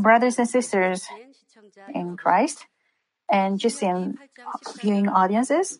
[0.00, 1.06] Brothers and sisters
[1.94, 2.66] in Christ
[3.30, 4.14] and GCN
[4.80, 5.78] viewing audiences,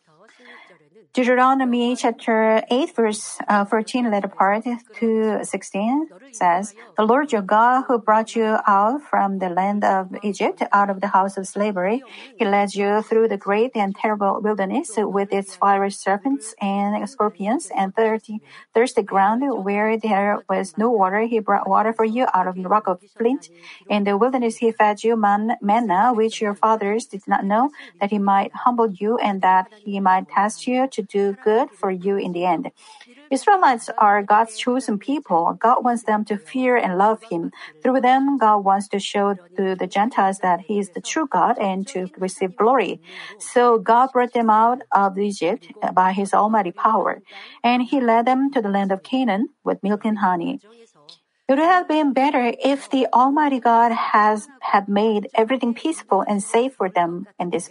[1.15, 4.65] Deuteronomy chapter 8 verse uh, 14 letter part
[4.99, 10.15] to 16 says, The Lord your God who brought you out from the land of
[10.23, 12.05] Egypt, out of the house of slavery,
[12.37, 17.71] he led you through the great and terrible wilderness with its fiery serpents and scorpions
[17.75, 18.43] and thirsty,
[18.75, 21.21] thirsty ground where there was no water.
[21.23, 23.49] He brought water for you out of the rock of flint.
[23.89, 28.11] In the wilderness he fed you man, manna, which your fathers did not know, that
[28.11, 32.17] he might humble you and that he might test you to do good for you
[32.17, 32.71] in the end.
[33.29, 35.57] Israelites are God's chosen people.
[35.61, 37.51] God wants them to fear and love Him.
[37.83, 41.59] Through them, God wants to show to the Gentiles that He is the true God
[41.59, 43.01] and to receive glory.
[43.39, 47.21] So God brought them out of Egypt by His almighty power,
[47.65, 50.61] and He led them to the land of Canaan with milk and honey.
[51.49, 56.43] It would have been better if the Almighty God has had made everything peaceful and
[56.43, 57.69] safe for them in this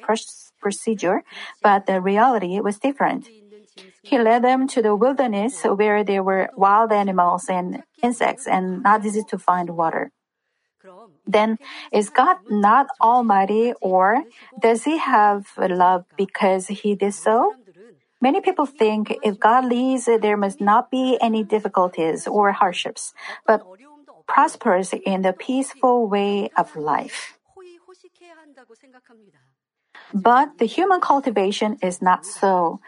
[0.65, 1.21] procedure,
[1.61, 3.29] but the reality was different.
[4.01, 9.05] He led them to the wilderness where there were wild animals and insects and not
[9.05, 10.09] easy to find water.
[11.25, 11.57] Then
[11.93, 14.25] is God not almighty or
[14.65, 17.53] does he have love because he did so?
[18.21, 23.13] Many people think if God leads, there must not be any difficulties or hardships,
[23.45, 23.61] but
[24.25, 27.37] prospers in the peaceful way of life.
[30.13, 32.79] But the human cultivation is not so.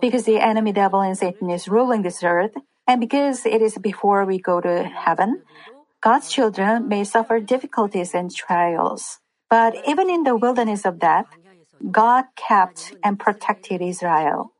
[0.00, 2.54] Because the enemy devil and Satan is ruling this earth,
[2.86, 5.42] and because it is before we go to heaven,
[6.00, 9.20] God's children may suffer difficulties and trials.
[9.48, 11.26] But even in the wilderness of death,
[11.90, 14.52] God kept and protected Israel.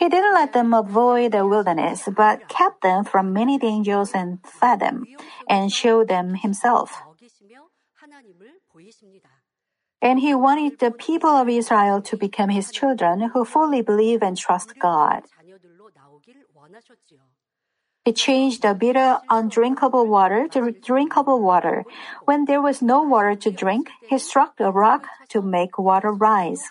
[0.00, 4.80] He didn't let them avoid the wilderness, but kept them from many dangers and fed
[4.80, 5.04] them,
[5.46, 7.02] and showed them himself.
[10.02, 14.36] And he wanted the people of Israel to become his children who fully believe and
[14.36, 15.24] trust God.
[18.04, 21.84] He changed the bitter, undrinkable water to drinkable water.
[22.24, 26.64] When there was no water to drink, he struck a rock to make water rise.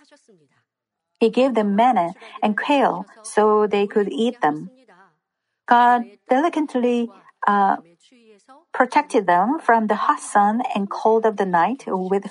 [1.19, 4.71] He gave them manna and quail so they could eat them.
[5.67, 7.11] God delicately
[7.45, 7.77] uh,
[8.79, 12.23] protected them from the hot sun and cold of the night with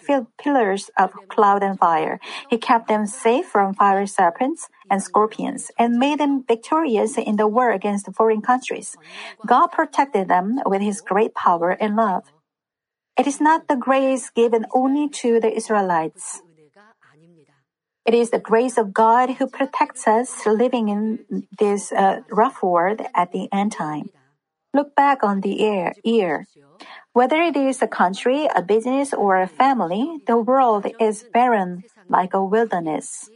[0.42, 2.19] pillars of cloud and fire.
[2.48, 7.47] He kept them safe from fiery serpents and scorpions and made them victorious in the
[7.47, 8.97] war against foreign countries.
[9.47, 12.25] God protected them with his great power and love.
[13.19, 16.41] It is not the grace given only to the Israelites.
[18.06, 23.03] It is the grace of God who protects us living in this uh, rough world
[23.15, 24.09] at the end time.
[24.74, 26.46] Look back on the year, year.
[27.12, 32.34] Whether it is a country, a business, or a family, the world is barren like
[32.34, 33.30] a wilderness.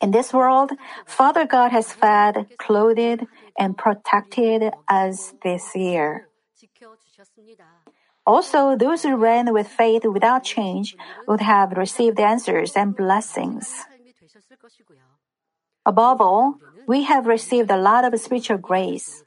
[0.00, 0.72] In this world,
[1.06, 3.26] Father God has fed, clothed,
[3.58, 6.28] and protected us this year.
[8.26, 10.96] Also, those who ran with faith without change
[11.28, 13.86] would have received answers and blessings.
[15.86, 16.58] Above all,
[16.88, 19.22] we have received a lot of spiritual grace.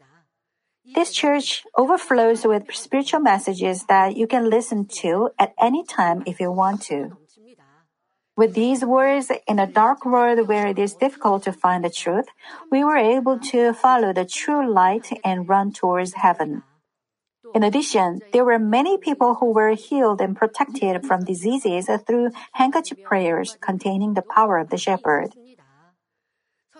[0.95, 6.39] This church overflows with spiritual messages that you can listen to at any time if
[6.39, 7.17] you want to.
[8.35, 12.27] With these words, in a dark world where it is difficult to find the truth,
[12.71, 16.63] we were able to follow the true light and run towards heaven.
[17.53, 23.03] In addition, there were many people who were healed and protected from diseases through handkerchief
[23.03, 25.33] prayers containing the power of the shepherd.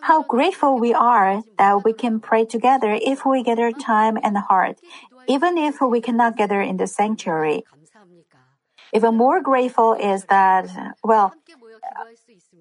[0.02, 4.80] How grateful we are that we can pray together if we gather time and heart,
[5.28, 7.64] even if we cannot gather in the sanctuary.
[8.94, 10.66] Even more grateful is that,
[11.04, 11.34] well,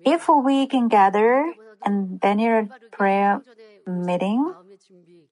[0.04, 1.52] if we can gather
[1.84, 3.40] and Daniel prayer
[3.86, 4.52] meeting,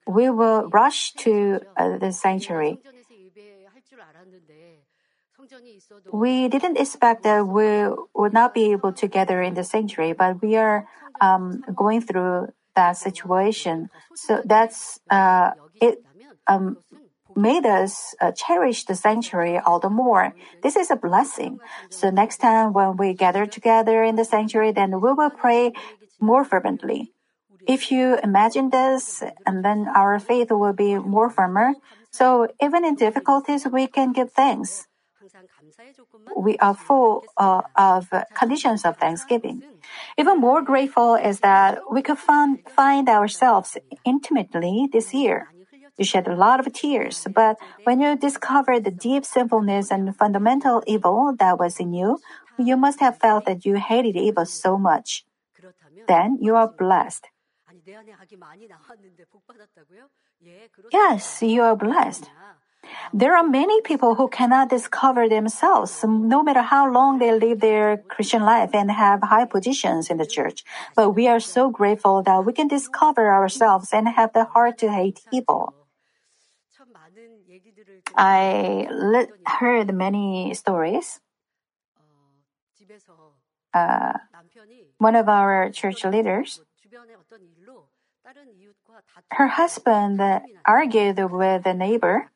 [0.06, 2.78] we will rush to uh, the sanctuary.
[6.12, 10.42] We didn't expect that we would not be able to gather in the sanctuary, but
[10.42, 10.88] we are
[11.20, 13.90] um, going through that situation.
[14.14, 16.02] So that's uh, it.
[16.46, 16.78] Um,
[17.36, 20.34] made us uh, cherish the sanctuary all the more.
[20.62, 21.58] This is a blessing.
[21.90, 25.72] So next time when we gather together in the sanctuary, then we will pray
[26.18, 27.12] more fervently.
[27.66, 31.74] If you imagine this, and then our faith will be more firmer.
[32.10, 34.86] So even in difficulties, we can give thanks.
[36.36, 39.62] We are full uh, of conditions of thanksgiving.
[40.18, 45.48] Even more grateful is that we could find, find ourselves intimately this year.
[45.96, 50.82] You shed a lot of tears, but when you discovered the deep sinfulness and fundamental
[50.86, 52.18] evil that was in you,
[52.58, 55.24] you must have felt that you hated evil so much.
[56.06, 57.28] Then you are blessed.
[60.92, 62.30] Yes, you are blessed.
[63.12, 67.98] There are many people who cannot discover themselves, no matter how long they live their
[68.08, 70.64] Christian life and have high positions in the church.
[70.94, 74.90] But we are so grateful that we can discover ourselves and have the heart to
[74.90, 75.74] hate evil.
[78.16, 78.88] I
[79.46, 81.20] heard many stories.
[83.74, 84.12] Uh,
[84.98, 86.60] one of our church leaders,
[89.32, 90.20] her husband
[90.64, 92.30] argued with a neighbor.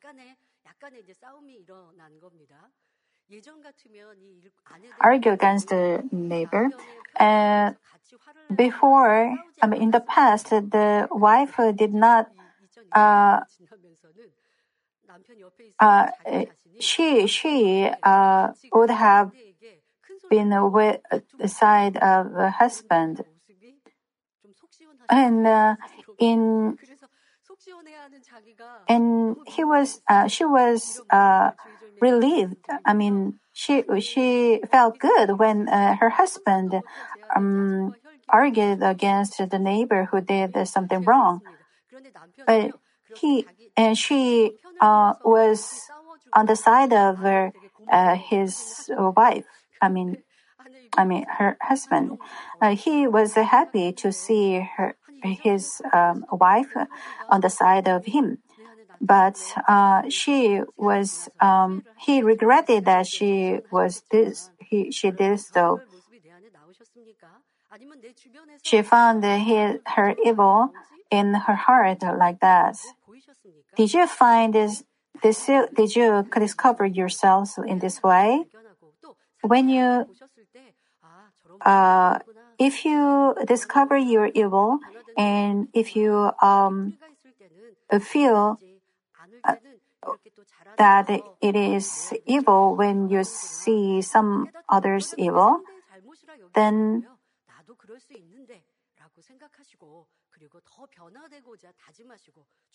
[5.00, 6.70] Argue against the neighbor.
[7.16, 7.76] And
[8.54, 12.28] before, I mean, in the past, the wife did not
[12.92, 13.40] uh,
[15.78, 16.06] uh,
[16.78, 19.32] she she uh, would have
[20.28, 21.00] been with
[21.38, 23.24] the side of the husband,
[25.08, 25.76] and uh,
[26.18, 26.78] in
[28.88, 31.50] and he was uh, she was uh,
[32.00, 32.56] relieved.
[32.84, 36.82] I mean, she she felt good when uh, her husband
[37.34, 37.94] um,
[38.28, 41.42] argued against the neighbor who did something wrong,
[42.46, 42.72] but
[43.16, 43.46] he
[43.76, 45.90] and she uh, was
[46.32, 49.46] on the side of uh, his wife.
[49.82, 50.18] I mean,
[50.96, 52.18] I mean her husband.
[52.60, 56.74] Uh, he was happy to see her his um, wife
[57.28, 58.38] on the side of him,
[59.00, 59.38] but
[59.68, 65.80] uh, she was um, he regretted that she was this he she did so.
[68.62, 70.72] She found his, her evil
[71.10, 72.76] in her heart like that.
[73.76, 74.82] Did you find this?
[75.22, 78.44] this did you discover yourselves in this way?
[79.42, 80.06] When you,
[81.64, 82.18] uh,
[82.58, 84.78] if you discover your evil,
[85.16, 86.94] and if you um,
[88.00, 88.58] feel
[89.44, 89.54] uh,
[90.78, 91.10] that
[91.40, 95.60] it is evil when you see some others evil,
[96.54, 97.06] then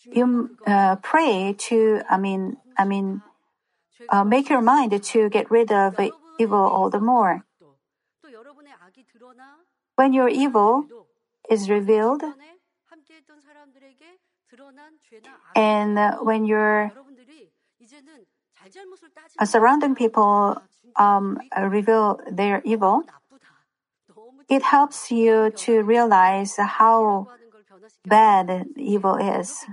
[0.04, 3.22] you uh, pray to, I mean, I mean,
[4.08, 5.98] uh, make your mind to get rid of
[6.38, 7.44] evil all the more.
[9.96, 10.86] When you're evil
[11.50, 12.22] is revealed,
[15.54, 16.92] and when your
[19.38, 20.56] uh, surrounding people
[20.96, 23.02] um, reveal their evil,
[24.48, 27.28] it helps you to realize how
[28.06, 29.64] bad evil is.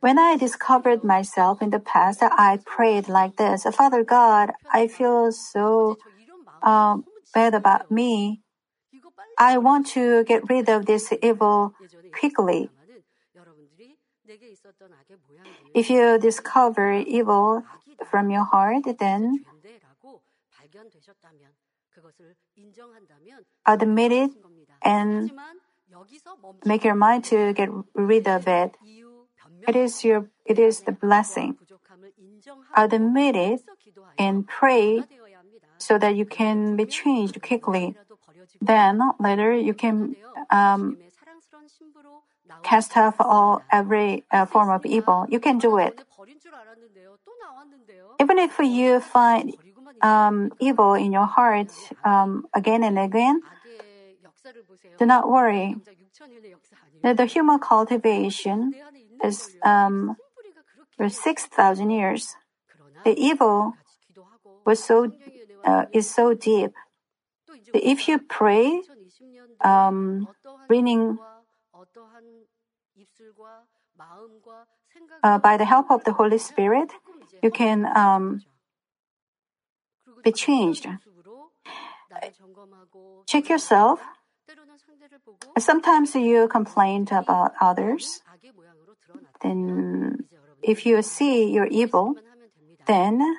[0.00, 5.32] When I discovered myself in the past, I prayed like this Father God, I feel
[5.32, 5.98] so
[6.62, 8.42] um, bad about me.
[9.38, 11.74] I want to get rid of this evil
[12.12, 12.70] quickly.
[15.74, 17.62] If you discover evil
[18.10, 19.44] from your heart, then
[23.66, 24.30] admit it
[24.82, 25.32] and
[26.64, 28.76] make your mind to get rid of it.
[29.68, 31.56] It is your it is the blessing.
[32.74, 33.60] Admit it
[34.18, 35.02] and pray
[35.78, 37.96] so that you can be changed quickly.
[38.60, 40.16] Then later you can
[40.50, 40.98] um,
[42.62, 45.26] cast off all every uh, form of evil.
[45.28, 46.02] You can do it.
[48.20, 49.54] Even if you find
[50.02, 51.72] um, evil in your heart
[52.04, 53.42] um, again and again,
[54.98, 55.76] do not worry.
[57.02, 58.74] The human cultivation
[59.22, 60.16] is um,
[60.96, 62.36] for six thousand years.
[63.04, 63.74] The evil
[64.64, 65.12] was so
[65.64, 66.72] uh, is so deep.
[67.74, 68.82] If you pray,
[69.60, 70.28] um,
[75.22, 76.92] uh, by the help of the Holy Spirit,
[77.42, 78.42] you can um,
[80.22, 80.86] be changed.
[83.26, 84.00] Check yourself.
[85.58, 88.20] Sometimes you complain about others.
[89.42, 90.24] Then,
[90.62, 92.14] if you see your evil,
[92.86, 93.36] then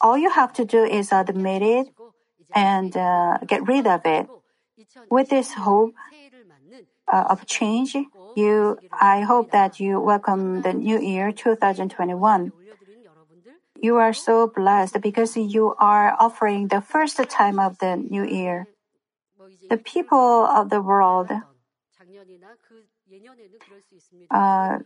[0.00, 1.88] all you have to do is admit it
[2.54, 4.26] and uh, get rid of it.
[5.10, 5.94] With this hope
[7.12, 7.96] uh, of change,
[8.36, 12.52] you, I hope that you welcome the new year 2021.
[13.80, 18.68] You are so blessed because you are offering the first time of the new year.
[19.68, 21.30] The people of the world
[24.30, 24.78] uh,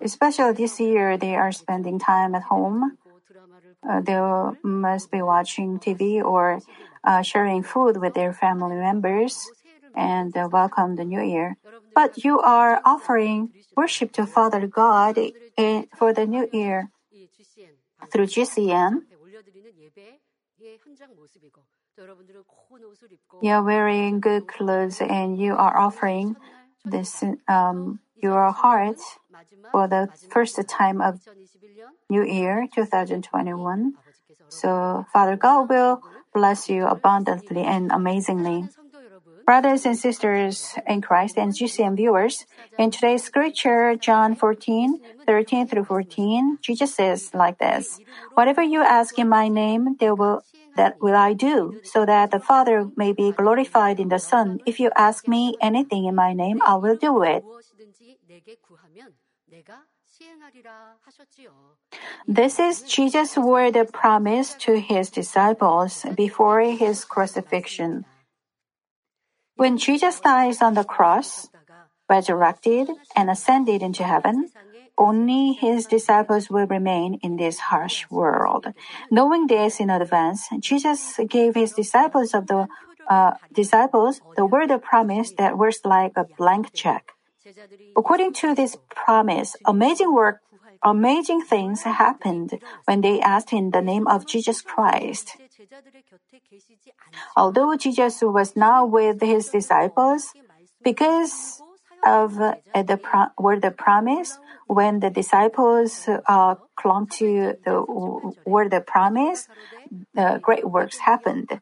[0.00, 2.96] especially this year, they are spending time at home.
[3.88, 4.18] Uh, they
[4.62, 6.60] must be watching TV or
[7.04, 9.50] uh, sharing food with their family members
[9.94, 11.56] and uh, welcome the new year.
[11.94, 15.18] But you are offering worship to Father God
[15.96, 16.90] for the new year
[18.10, 19.02] through GCN.
[23.42, 26.36] You are wearing good clothes and you are offering
[26.84, 28.98] this um, your heart
[29.72, 31.20] for the first time of
[32.08, 33.94] New Year 2021.
[34.48, 38.68] So Father God will bless you abundantly and amazingly.
[39.46, 42.46] Brothers and sisters in Christ and GCN viewers,
[42.78, 48.00] in today's scripture, John 14, 13 through 14, Jesus says like this,
[48.34, 50.42] Whatever you ask in my name, they will
[50.76, 54.58] that will I do, so that the Father may be glorified in the Son.
[54.66, 57.44] If you ask me anything in my name, I will do it.
[62.26, 68.04] This is Jesus' word of promise to his disciples before his crucifixion.
[69.56, 71.48] When Jesus dies on the cross,
[72.08, 74.50] resurrected, and ascended into heaven,
[74.98, 78.66] only his disciples will remain in this harsh world.
[79.10, 82.66] Knowing this in advance, Jesus gave his disciples of the
[83.08, 87.13] uh, disciples the word of promise that was like a blank check.
[87.96, 90.40] According to this promise, amazing work,
[90.82, 95.36] amazing things happened when they asked in the name of Jesus Christ.
[97.36, 100.32] Although Jesus was not with his disciples,
[100.82, 101.62] because
[102.04, 107.84] of uh, the pro- word of promise, when the disciples uh, clung to the
[108.44, 109.48] word of promise,
[110.14, 111.60] the great works happened.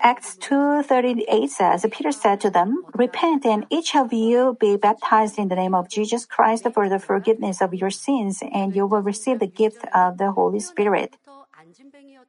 [0.00, 5.48] Acts 2:38 says, Peter said to them, "Repent and each of you be baptized in
[5.48, 9.38] the name of Jesus Christ for the forgiveness of your sins, and you will receive
[9.38, 11.16] the gift of the Holy Spirit."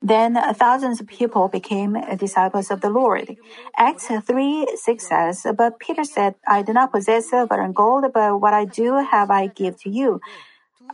[0.02, 3.36] Then thousands of people became disciples of the Lord.
[3.76, 8.40] Acts 3 6 says, But Peter said, I do not possess silver and gold, but
[8.40, 10.22] what I do have I give to you.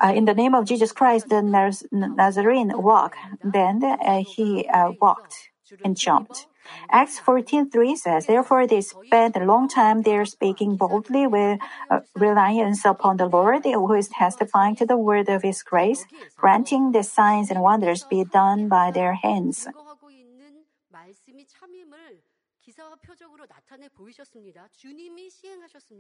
[0.02, 3.16] Uh, in the name of Jesus Christ, the Naz- Nazarene walk.
[3.44, 5.50] Then uh, he uh, walked
[5.84, 6.48] and jumped.
[6.90, 12.86] Acts 14:3 says, Therefore they spent a long time there speaking boldly with uh, reliance
[12.86, 16.06] upon the Lord, who is testifying to the word of his grace,
[16.38, 19.68] granting the signs and wonders be done by their hands.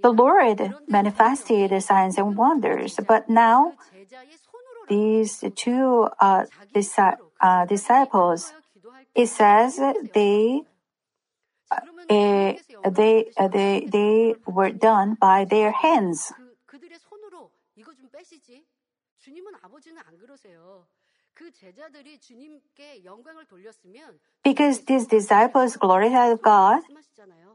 [0.01, 3.74] The Lord manifested signs and wonders, but now
[4.88, 8.53] these two uh, disi- uh, disciples
[9.15, 9.79] it says
[10.13, 10.63] they
[11.72, 11.79] uh,
[12.89, 16.34] they uh, they they were done by their hands.
[24.43, 26.82] Because these disciples glorified God,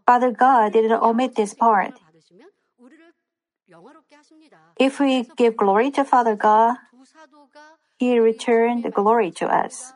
[0.07, 1.95] Father God didn't omit this part.
[4.79, 6.77] If we give glory to Father God,
[7.99, 9.93] He returned glory to us.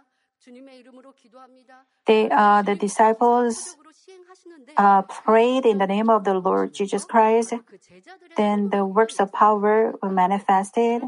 [2.06, 3.76] They, uh, the disciples
[4.76, 7.54] uh, prayed in the name of the Lord Jesus Christ.
[8.37, 11.02] Then the works of power were manifested,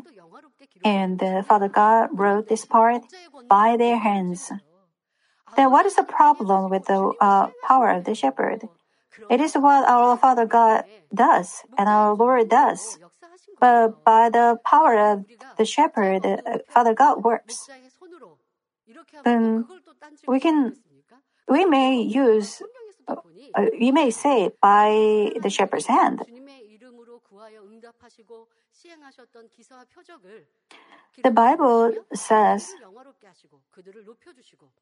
[0.84, 3.02] and Father God wrote this part
[3.48, 4.52] by their hands.
[5.56, 8.68] Then what is the problem with the uh, power of the shepherd?
[9.30, 12.98] It is what our Father God does and our Lord does.
[13.60, 15.24] But by the power of
[15.56, 17.68] the shepherd, uh, Father God works.
[19.24, 19.64] Then
[20.28, 20.76] we can,
[21.48, 22.62] we may use,
[23.08, 23.16] uh,
[23.54, 26.22] uh, we may say by the shepherd's hand.
[31.22, 32.74] The Bible says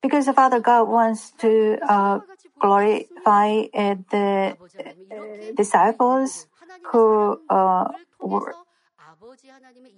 [0.03, 2.21] because the Father God wants to uh,
[2.59, 6.47] glorify uh, the uh, disciples
[6.91, 7.39] who
[8.21, 8.55] were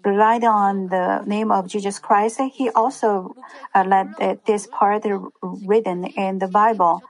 [0.04, 3.34] relied on the name of Jesus Christ, he also
[3.74, 5.04] uh, let this part
[5.42, 7.02] written in the Bible.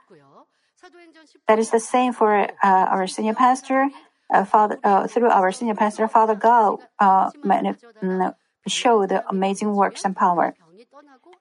[1.47, 3.89] That is the same for uh, our senior pastor.
[4.33, 7.29] Uh, Father, uh, through our senior pastor, Father God uh,
[8.67, 10.55] showed amazing works and power.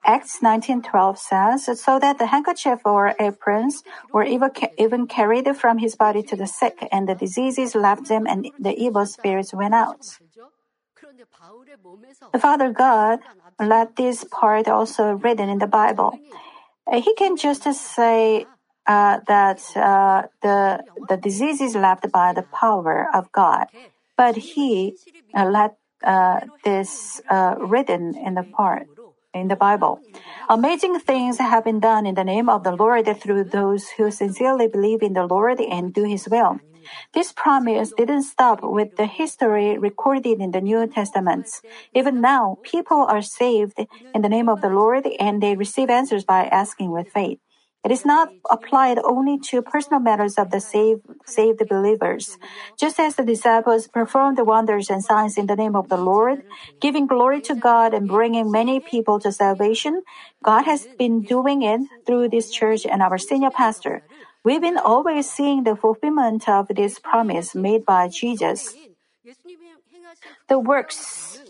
[0.04, 5.97] Acts 19:12 says, "So that the handkerchief or aprons were even, even carried from his
[5.97, 10.21] body to the sick, and the diseases left them, and the evil spirits went out."
[12.33, 13.21] The Father God
[13.59, 16.18] let this part also written in the Bible.
[16.92, 18.47] He can just say
[18.87, 23.66] uh, that uh, the the disease is left by the power of God.
[24.16, 24.94] but he
[25.35, 28.87] uh, let uh, this uh, written in the part
[29.33, 30.00] in the Bible.
[30.49, 34.68] Amazing things have been done in the name of the Lord through those who sincerely
[34.68, 36.61] believe in the Lord and do His will.
[37.12, 41.49] This promise didn't stop with the history recorded in the New Testament.
[41.95, 43.79] Even now, people are saved
[44.12, 47.38] in the name of the Lord and they receive answers by asking with faith.
[47.85, 52.38] It is not applied only to personal matters of the saved, saved believers.
[52.81, 56.45] Just as the disciples performed the wonders and signs in the name of the Lord,
[56.81, 60.03] giving glory to God and bringing many people to salvation,
[60.43, 64.03] God has been doing it through this church and our senior pastor.
[64.45, 68.77] We've been always seeing the fulfillment of this promise made by Jesus.
[70.49, 71.41] The works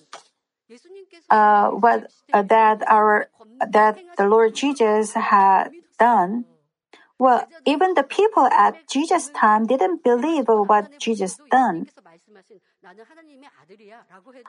[1.29, 3.29] uh, what, uh, that our
[3.69, 6.45] that the Lord Jesus had done.
[7.19, 11.89] Well, even the people at Jesus' time didn't believe what Jesus done.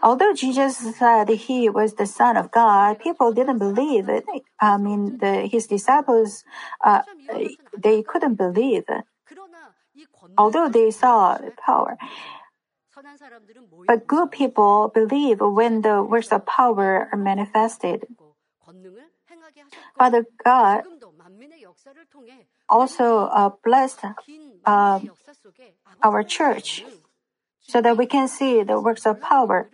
[0.02, 4.26] Although Jesus said he was the Son of God, people didn't believe it.
[4.60, 6.44] I mean, the, his disciples,
[6.84, 7.02] uh,
[7.78, 8.86] they couldn't believe.
[10.38, 11.98] Although they saw power.
[13.88, 18.08] But good people believe when the works of power are manifested.
[19.98, 20.84] Father God
[22.70, 24.06] also uh, blessed
[24.66, 25.00] uh,
[26.02, 26.84] our church
[27.68, 29.70] so that we can see the works of power.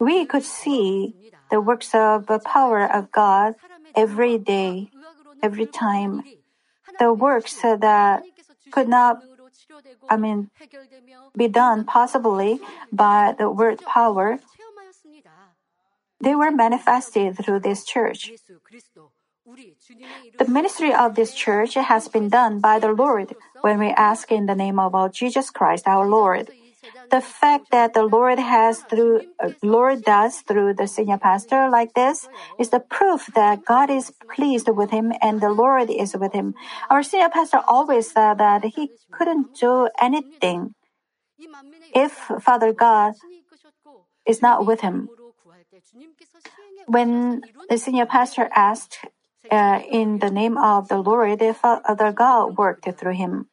[0.00, 1.14] We could see
[1.50, 3.54] the works of the power of God
[3.94, 4.90] every day,
[5.42, 6.22] every time.
[6.98, 8.22] The works that
[8.70, 9.22] could not,
[10.10, 10.50] I mean,
[11.36, 12.60] be done possibly
[12.92, 14.38] by the word power,
[16.20, 18.32] they were manifested through this church.
[20.38, 24.44] The ministry of this church has been done by the Lord when we ask in
[24.44, 26.52] the name of our Jesus Christ, our Lord.
[27.08, 31.96] The fact that the Lord has through uh, Lord does through the senior pastor like
[31.96, 32.28] this
[32.60, 36.52] is the proof that God is pleased with him and the Lord is with him.
[36.92, 40.76] Our senior pastor always said that he couldn't do anything
[41.96, 42.12] if
[42.44, 43.16] Father God
[44.28, 45.08] is not with him.
[46.84, 49.00] When the senior pastor asked
[49.50, 53.48] uh, in the name of the Lord, if Father God worked through him.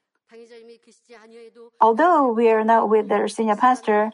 [1.80, 4.12] Although we are not with the senior pastor,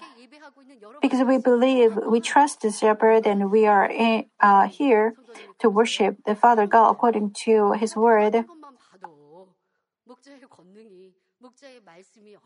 [1.01, 5.15] because we believe, we trust the shepherd, and we are in, uh, here
[5.60, 8.45] to worship the Father God according to His word.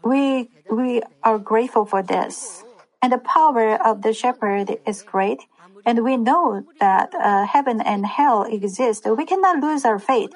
[0.03, 2.63] We we are grateful for this,
[3.01, 5.39] and the power of the shepherd is great.
[5.85, 9.05] And we know that uh, heaven and hell exist.
[9.05, 10.31] We cannot lose our faith.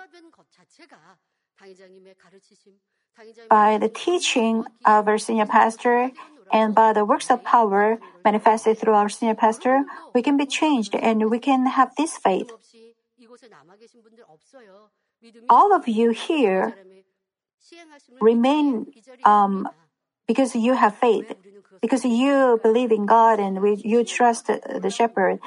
[3.50, 6.12] By the teaching of our senior pastor
[6.52, 10.96] and by the works of power manifested through our senior pastor, we can be changed
[10.96, 12.52] and we can have this faith.
[15.50, 16.76] All of you here
[18.20, 18.88] remain
[19.24, 19.70] um,
[20.28, 21.34] because you have faith,
[21.82, 25.40] because you believe in God and we, you trust the shepherd.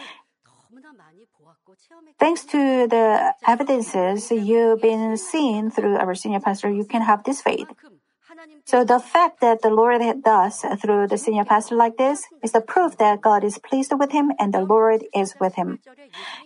[2.19, 7.41] Thanks to the evidences you've been seeing through our senior pastor, you can have this
[7.41, 7.69] faith.
[8.67, 12.61] So the fact that the Lord does through the senior pastor like this is the
[12.61, 15.79] proof that God is pleased with him and the Lord is with him.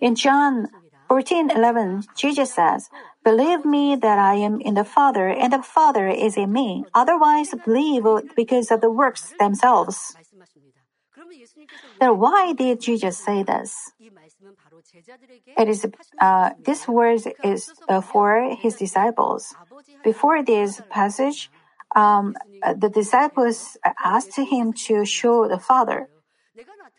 [0.01, 0.69] In John
[1.09, 2.89] 14, 11, Jesus says,
[3.25, 6.85] Believe me that I am in the Father and the Father is in me.
[6.95, 8.05] Otherwise, believe
[8.37, 10.17] because of the works themselves.
[12.01, 13.93] Then why did Jesus say this?
[15.57, 15.87] It is
[16.21, 19.55] uh, this word is uh, for his disciples.
[20.03, 21.51] Before this passage,
[21.95, 26.09] um, the disciples asked him to show the Father.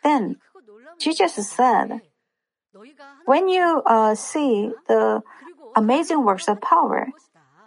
[0.02, 0.36] Then
[0.98, 2.00] Jesus said,
[3.26, 5.22] "When you uh, see the
[5.76, 7.08] amazing works of power,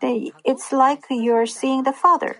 [0.02, 2.38] they, it's like you're seeing the Father."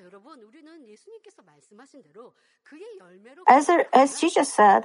[3.48, 4.84] As, as Jesus said,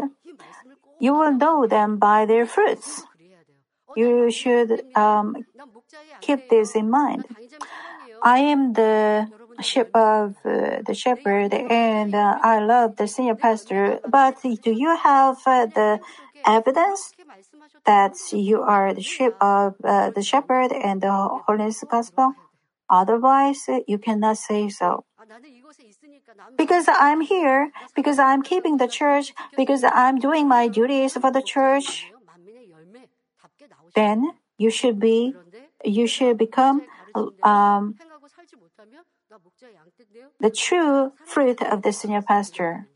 [1.00, 3.02] you will know them by their fruits.
[3.96, 5.36] You should um,
[6.20, 7.26] keep this in mind.
[8.22, 9.28] I am the
[9.60, 14.00] sheep of uh, the shepherd, and uh, I love the senior pastor.
[14.08, 16.00] But do you have uh, the
[16.46, 17.12] evidence
[17.84, 22.34] that you are the sheep of uh, the shepherd and the holiness gospel?
[22.88, 25.04] Otherwise, you cannot say so.
[26.56, 31.42] Because I'm here, because I'm keeping the church, because I'm doing my duties for the
[31.42, 32.10] church,
[33.94, 35.34] then you should be,
[35.84, 36.82] you should become,
[37.42, 37.94] um,
[40.40, 42.86] the true fruit of the senior pastor.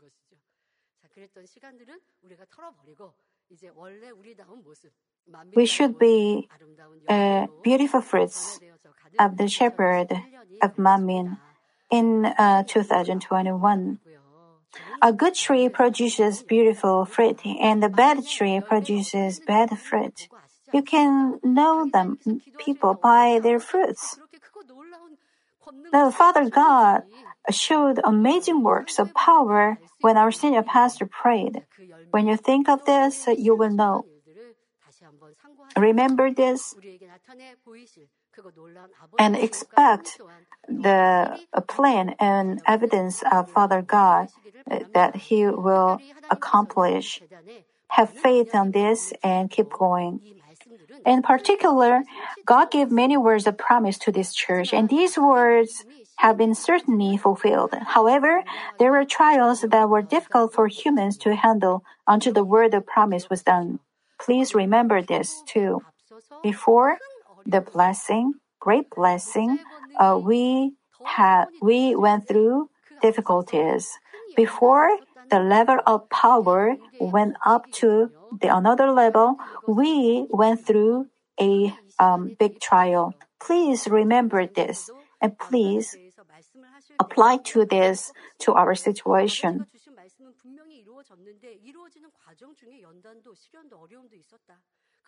[5.55, 6.49] We should be
[7.07, 8.59] uh, beautiful fruits
[9.17, 10.11] of the shepherd
[10.61, 11.37] of Manmin
[11.89, 13.99] in uh, 2021.
[15.01, 20.27] A good tree produces beautiful fruit, and a bad tree produces bad fruit.
[20.73, 22.19] You can know them
[22.63, 24.19] people by their fruits.
[25.91, 27.03] The Father God
[27.51, 31.63] showed amazing works of power when our senior pastor prayed.
[32.11, 34.05] When you think of this, you will know.
[35.75, 36.75] Remember this
[39.19, 40.19] and expect
[40.67, 44.29] the plan and evidence of Father God
[44.93, 47.21] that He will accomplish.
[47.89, 50.19] Have faith on this and keep going.
[51.05, 52.03] In particular,
[52.45, 55.85] God gave many words of promise to this church, and these words
[56.17, 57.73] have been certainly fulfilled.
[57.95, 58.43] However,
[58.77, 63.29] there were trials that were difficult for humans to handle until the word of promise
[63.29, 63.79] was done.
[64.19, 65.81] Please remember this too.
[66.43, 66.97] Before
[67.47, 69.57] the blessing, great blessing,
[69.97, 72.69] uh, we had we went through
[73.01, 73.89] difficulties.
[74.35, 74.91] Before
[75.31, 81.07] the level of power went up to the another level, we went through
[81.39, 83.15] a um, big trial.
[83.39, 84.89] Please remember this
[85.21, 85.95] and please
[86.99, 89.65] apply to this to our situation.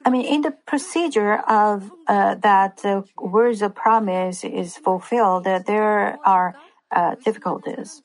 [0.05, 5.59] I mean, in the procedure of uh, that uh, words of promise is fulfilled, uh,
[5.59, 6.55] there are
[6.91, 8.01] uh, difficulties.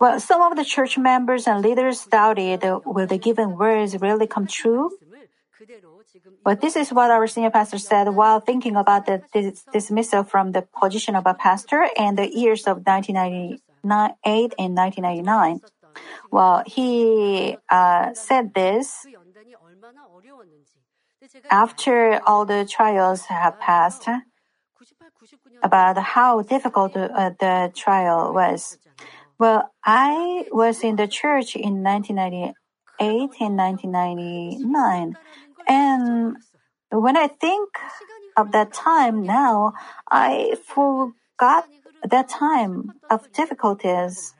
[0.00, 4.46] Well, some of the church members and leaders doubted will the given words really come
[4.46, 4.90] true?
[6.44, 10.52] But this is what our senior pastor said while thinking about the dis- dismissal from
[10.52, 15.60] the position of a pastor in the years of 1998 and 1999.
[16.30, 19.06] Well, he uh, said this
[21.50, 24.08] after all the trials have passed
[25.62, 28.78] about how difficult uh, the trial was.
[29.38, 32.54] Well, I was in the church in 1998
[33.40, 35.16] and 1999.
[35.68, 36.36] And
[36.90, 37.70] when I think
[38.36, 39.72] of that time now,
[40.10, 41.66] I forgot
[42.08, 44.34] that time of difficulties.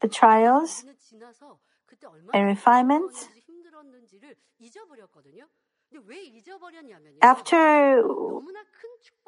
[0.00, 0.84] The trials
[2.32, 3.28] and refinements.
[7.22, 8.02] After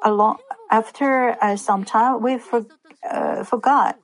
[0.03, 0.37] a long,
[0.69, 2.65] after uh, some time, we for,
[3.09, 3.97] uh, forgot.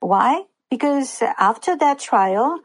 [0.00, 0.44] Why?
[0.70, 2.60] Because after that trial,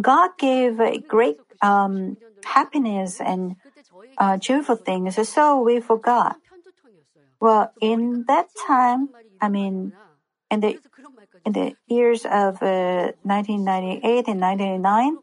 [0.00, 3.56] God gave a great um, happiness and
[4.18, 6.36] uh, joyful things, so we forgot.
[7.40, 9.92] Well, in that time, I mean,
[10.50, 10.78] in the
[11.44, 15.18] in the years of uh, 1998 and 1999,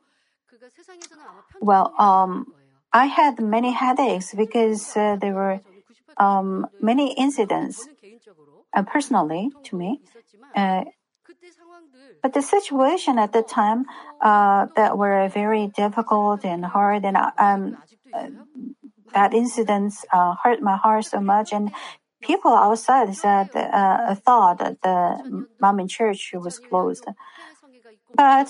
[1.61, 2.53] well, um,
[2.93, 5.59] I had many headaches because uh, there were
[6.17, 7.87] um, many incidents
[8.73, 10.01] uh, personally to me.
[10.55, 10.85] Uh,
[12.21, 13.85] but the situation at the time
[14.21, 17.77] uh, that were very difficult and hard, and um,
[18.13, 18.27] uh,
[19.13, 21.53] that incidents uh, hurt my heart so much.
[21.53, 21.71] And
[22.25, 27.05] people outside said uh, thought that the Manmin church was closed.
[28.15, 28.49] But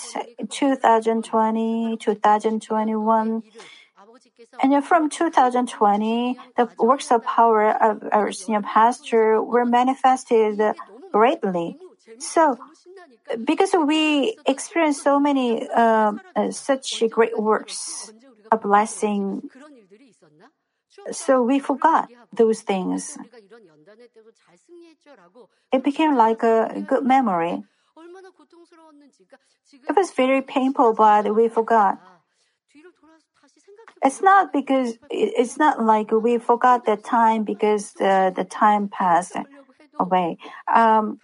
[0.50, 3.44] 2020, 2021,
[4.62, 10.62] and from 2020, the works of power of our senior pastor were manifested
[11.12, 11.78] greatly.
[12.20, 12.58] So,
[13.44, 16.14] because we experienced so many uh,
[16.52, 18.14] such great works,
[18.52, 19.50] a blessing,
[21.12, 23.18] so we forgot those things.
[25.72, 27.64] It became like a good memory.
[29.88, 32.00] It was very painful, but we forgot.
[34.04, 39.36] It's not because it's not like we forgot the time because the, the time passed
[40.00, 40.38] away.
[40.74, 41.20] Um,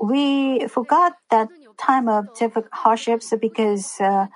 [0.00, 2.28] we forgot that time of
[2.72, 4.26] hardships because uh,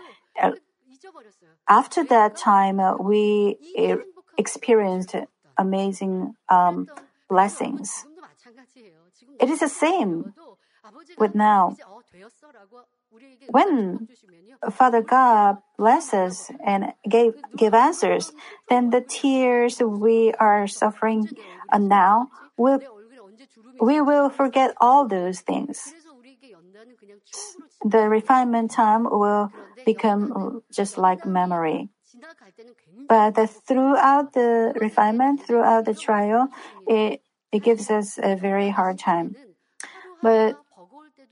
[1.69, 3.57] after that time uh, we
[4.41, 5.15] experienced
[5.61, 6.89] amazing um,
[7.29, 8.09] blessings.
[9.39, 10.33] It is the same
[11.21, 11.77] with now.
[13.53, 14.09] When
[14.73, 18.33] Father God blesses and gave, give answers,
[18.69, 21.29] then the tears we are suffering
[21.77, 22.81] now will
[23.81, 25.93] we will forget all those things.
[27.85, 29.51] The refinement time will
[29.87, 31.89] become just like memory.
[33.09, 33.35] But
[33.67, 36.49] throughout the refinement, throughout the trial,
[36.87, 39.37] it, it gives us a very hard time.
[40.23, 40.57] But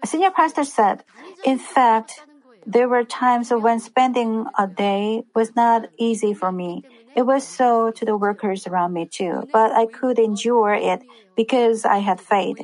[0.02, 1.04] a senior pastor said,
[1.44, 2.22] in fact,
[2.66, 6.84] there were times when spending a day was not easy for me.
[7.16, 11.02] It was so to the workers around me too, but I could endure it
[11.36, 12.58] because I had faith.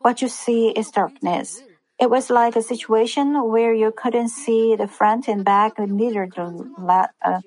[0.00, 1.62] What you see is darkness.
[2.00, 6.46] It was like a situation where you couldn't see the front and back, neither the
[6.78, 7.40] la- uh,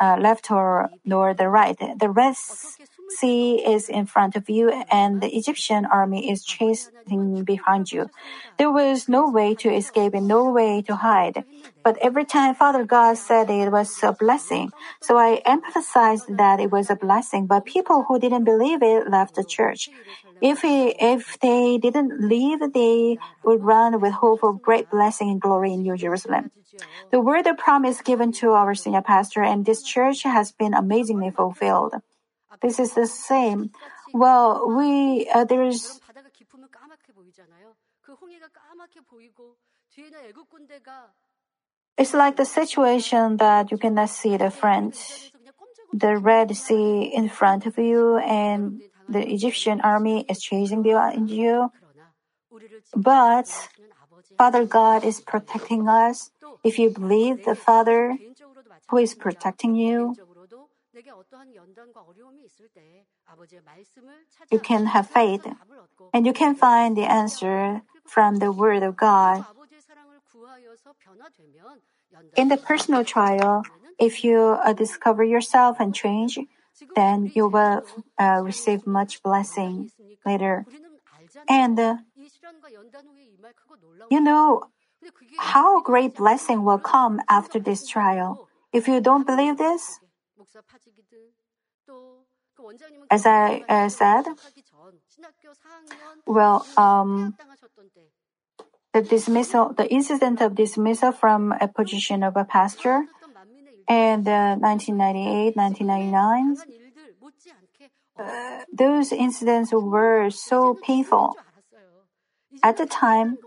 [0.00, 1.76] uh, left or nor the right.
[1.78, 2.34] The Red
[3.08, 8.08] Sea is in front of you, and the Egyptian army is chasing behind you.
[8.56, 11.44] There was no way to escape and no way to hide.
[11.84, 16.70] But every time Father God said it was a blessing, so I emphasized that it
[16.70, 17.46] was a blessing.
[17.46, 19.90] But people who didn't believe it left the church.
[20.42, 25.40] If, he, if they didn't leave, they would run with hope of great blessing and
[25.40, 26.50] glory in New Jerusalem.
[27.10, 31.30] The word of promise given to our senior pastor and this church has been amazingly
[31.30, 31.94] fulfilled.
[32.62, 33.70] This is the same.
[34.12, 36.00] Well, we, uh, there is,
[41.98, 44.96] it's like the situation that you cannot see the front,
[45.92, 51.72] the Red Sea in front of you, and the Egyptian army is chasing behind you.
[52.94, 53.68] But
[54.38, 56.30] Father God is protecting us.
[56.64, 58.16] If you believe the Father
[58.88, 60.16] who is protecting you,
[64.50, 65.46] you can have faith
[66.12, 69.44] and you can find the answer from the Word of God.
[72.36, 73.62] In the personal trial,
[73.98, 76.38] if you uh, discover yourself and change,
[76.94, 77.84] then you will
[78.18, 79.90] uh, receive much blessing
[80.24, 80.66] later.
[81.48, 81.96] And uh,
[84.10, 84.64] you know
[85.38, 88.48] how great blessing will come after this trial.
[88.72, 89.98] If you don't believe this,
[93.10, 94.24] as I uh, said,
[96.26, 97.34] well, um,
[98.92, 103.06] the dismissal, the incident of dismissal from a position of a pastor
[103.90, 106.56] and uh, 1998, 1999,
[108.16, 111.34] uh, those incidents were so painful.
[112.62, 113.38] At the time,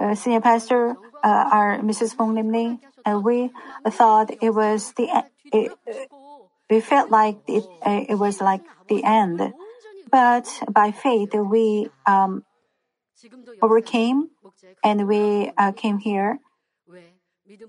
[0.00, 2.16] uh, senior pastor, uh, our Mrs.
[2.16, 3.50] Fong Lim Ling, and we
[3.88, 5.28] thought it was the end.
[6.70, 9.52] We felt like it, it was like the end.
[10.10, 12.44] But by faith, we um,
[13.60, 14.31] overcame
[14.84, 16.38] and we uh, came here.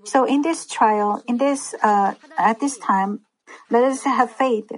[0.04, 3.20] So in this trial, in this uh, at this time,
[3.70, 4.70] let us have faith.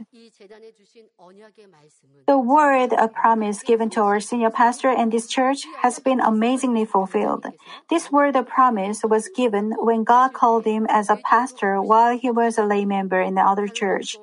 [2.26, 6.84] The word of promise given to our senior pastor and this church has been amazingly
[6.84, 7.46] fulfilled.
[7.88, 12.30] This word of promise was given when God called him as a pastor while he
[12.30, 14.18] was a lay member in another church.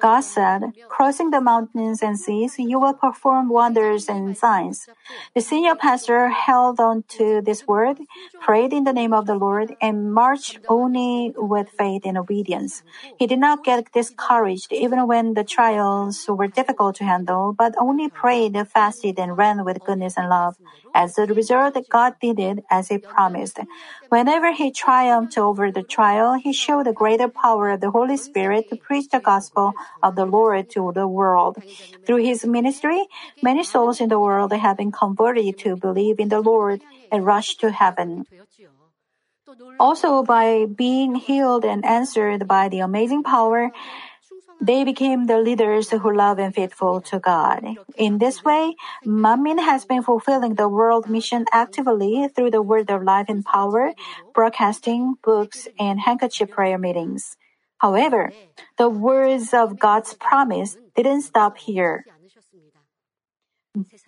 [0.00, 4.86] God said, crossing the mountains and seas, you will perform wonders and signs.
[5.34, 7.98] The senior pastor held on to this word,
[8.40, 12.82] prayed in the name of the Lord, and marched only with faith and obedience.
[13.18, 18.08] He did not get discouraged even when the trials were difficult to handle, but only
[18.08, 20.54] prayed, fasted, and ran with goodness and love.
[20.94, 23.58] As a result, God did it as He promised.
[24.08, 28.68] Whenever He triumphed over the trial, He showed the greater power of the Holy Spirit
[28.68, 31.54] to preach the gospel of the Lord to the world.
[32.06, 33.00] Through His ministry,
[33.42, 36.80] many souls in the world have been converted to believe in the Lord
[37.10, 38.26] and rush to heaven.
[39.78, 43.70] Also, by being healed and answered by the amazing power,
[44.60, 47.64] they became the leaders who love and faithful to God.
[47.96, 48.74] In this way,
[49.06, 53.94] Manmin has been fulfilling the world mission actively through the word of life and power,
[54.34, 57.36] broadcasting, books, and handkerchief prayer meetings.
[57.78, 58.32] However,
[58.76, 62.04] the words of God's promise didn't stop here.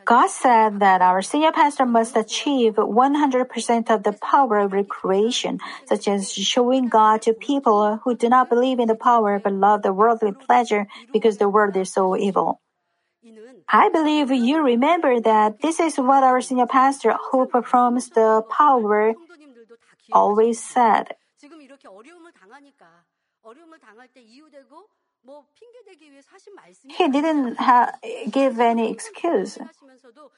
[0.05, 6.09] God said that our senior pastor must achieve 100% of the power of recreation, such
[6.09, 9.93] as showing God to people who do not believe in the power but love the
[9.93, 12.61] worldly pleasure because the world is so evil.
[13.69, 19.15] I believe you remember that this is what our senior pastor who performs the power
[20.13, 21.15] always said.
[26.89, 27.93] He didn't ha-
[28.31, 29.59] give any excuse.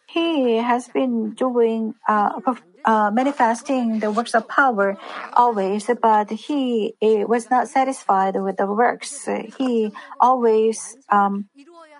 [0.06, 2.40] He has been doing uh,
[2.84, 4.98] uh, manifesting the works of power
[5.34, 9.28] always, but he was not satisfied with the works.
[9.58, 11.48] He always um,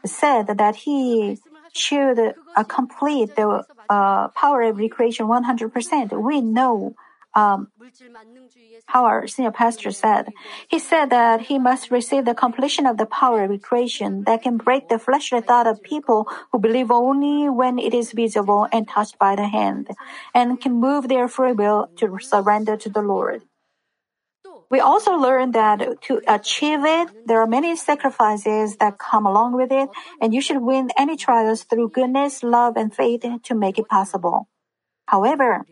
[0.05, 1.38] said that he
[1.73, 2.18] should
[2.57, 6.21] uh, complete the uh, power of recreation 100%.
[6.21, 6.95] We know
[7.35, 7.68] um,
[8.87, 10.29] how our senior pastor said.
[10.68, 14.57] He said that he must receive the completion of the power of creation that can
[14.57, 19.18] break the fleshly thought of people who believe only when it is visible and touched
[19.18, 19.88] by the hand,
[20.35, 23.42] and can move their free will to surrender to the Lord.
[24.71, 29.71] We also learned that to achieve it, there are many sacrifices that come along with
[29.71, 29.90] it,
[30.21, 34.49] and you should win any trials through goodness, love, and faith to make it possible.
[35.07, 35.66] However,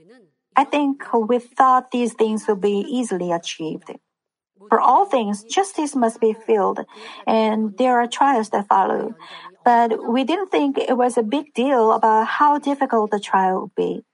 [0.60, 3.88] I think we thought these things would be easily achieved.
[4.68, 6.80] For all things, justice must be filled,
[7.26, 9.14] and there are trials that follow.
[9.64, 13.74] But we didn't think it was a big deal about how difficult the trial would
[13.74, 14.04] be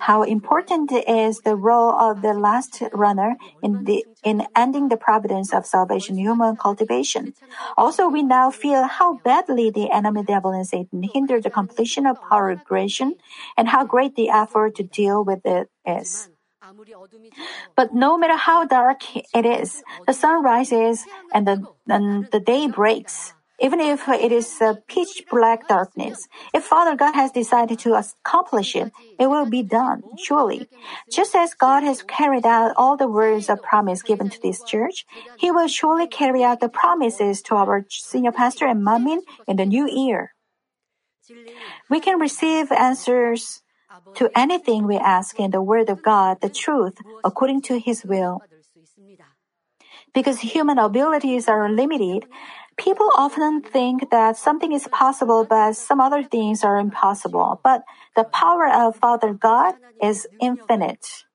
[0.00, 5.52] how important is the role of the last runner in the in ending the providence
[5.52, 7.34] of salvation human cultivation.
[7.76, 12.16] Also, we now feel how badly the enemy devil and Satan hinder the completion of
[12.30, 13.14] power recreation
[13.56, 16.28] and how great the effort to deal with it is.
[17.76, 22.66] But no matter how dark it is, the sun rises and the, and the day
[22.66, 26.28] breaks even if it is a pitch black darkness.
[26.54, 30.68] If Father God has decided to accomplish it, it will be done, surely.
[31.10, 35.04] Just as God has carried out all the words of promise given to this church,
[35.38, 39.66] He will surely carry out the promises to our senior pastor and Manmin in the
[39.66, 40.34] new year.
[41.90, 43.62] We can receive answers
[44.16, 48.42] to anything we ask in the Word of God, the truth, according to His will.
[50.14, 52.26] Because human abilities are limited,
[52.78, 57.60] People often think that something is possible, but some other things are impossible.
[57.64, 57.82] But
[58.14, 61.26] the power of Father God is infinite.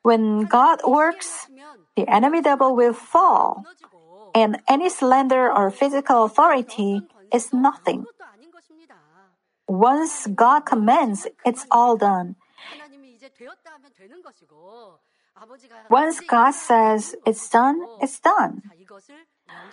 [0.00, 1.48] When God works,
[1.96, 3.66] the enemy devil will fall,
[4.34, 8.06] and any slander or physical authority is nothing.
[9.68, 12.36] Once God commands, it's all done.
[15.90, 18.62] Once God says it's done, it's done.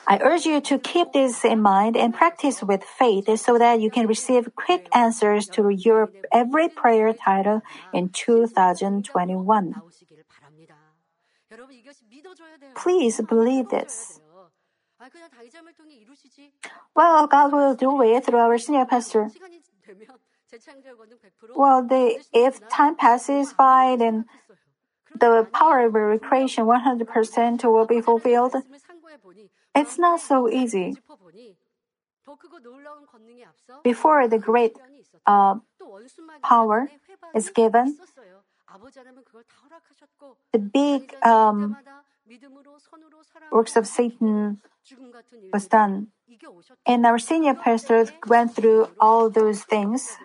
[0.07, 3.89] I urge you to keep this in mind and practice with faith so that you
[3.89, 9.75] can receive quick answers to your every prayer title in 2021.
[12.75, 14.19] Please believe this.
[16.95, 19.29] Well, God will do it through our senior pastor.
[21.55, 24.25] Well, the, if time passes by, then
[25.19, 28.55] the power of recreation 100% will be fulfilled.
[29.73, 30.95] It's not so easy.
[33.83, 34.77] Before the great
[35.25, 35.55] uh,
[36.43, 36.89] power
[37.33, 37.97] is given,
[40.53, 41.77] the big um,
[43.51, 44.59] works of Satan
[45.53, 46.07] was done.
[46.85, 50.17] And our senior pastors went through all those things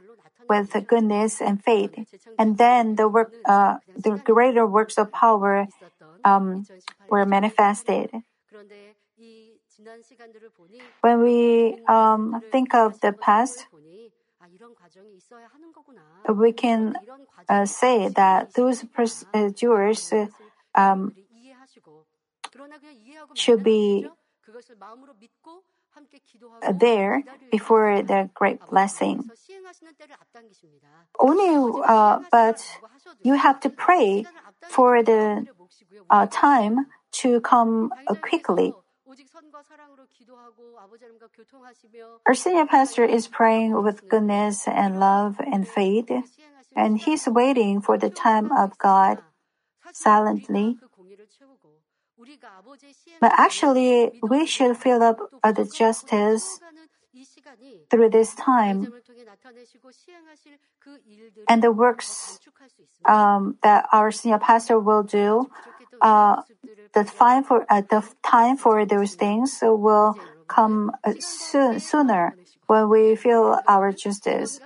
[0.48, 1.94] with goodness and faith.
[2.38, 5.68] And then the work, uh, the greater works of power
[6.24, 6.66] um,
[7.08, 8.10] were manifested.
[11.00, 13.66] When we um, think of the past,
[16.28, 16.96] we can
[17.48, 20.12] uh, say that those procedures
[20.74, 21.14] um,
[23.34, 24.06] should be
[26.72, 29.30] there before the great blessing.
[31.18, 32.78] Only, uh, but
[33.22, 34.26] you have to pray
[34.68, 35.46] for the
[36.08, 38.72] uh, time to come uh, quickly.
[42.26, 46.10] Our senior pastor is praying with goodness and love and faith,
[46.76, 49.22] and he's waiting for the time of God
[49.92, 50.78] silently.
[53.20, 56.60] But actually, we should fill up the justice
[57.90, 58.92] through this time
[61.48, 62.38] and the works
[63.04, 65.50] um, that our senior pastor will do.
[66.00, 66.42] Uh,
[66.94, 72.88] the time for uh, the time for those things will come uh, soon, sooner when
[72.88, 74.60] we feel our justice.